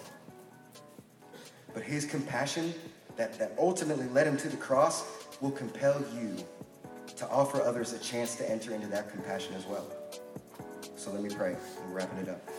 But 1.73 1.83
his 1.83 2.05
compassion 2.05 2.75
that, 3.17 3.39
that 3.39 3.53
ultimately 3.59 4.07
led 4.09 4.27
him 4.27 4.37
to 4.39 4.49
the 4.49 4.57
cross 4.57 5.05
will 5.41 5.53
compel 5.53 6.05
you 6.15 6.37
to 7.17 7.29
offer 7.29 7.63
others 7.63 7.93
a 7.93 7.99
chance 7.99 8.35
to 8.37 8.51
enter 8.51 8.75
into 8.75 8.87
that 8.89 9.11
compassion 9.11 9.55
as 9.55 9.67
well. 9.67 9.87
So 10.97 11.13
let 11.13 11.23
me 11.23 11.31
pray. 11.35 11.57
We're 11.87 11.95
wrapping 11.95 12.19
it 12.19 12.29
up. 12.29 12.51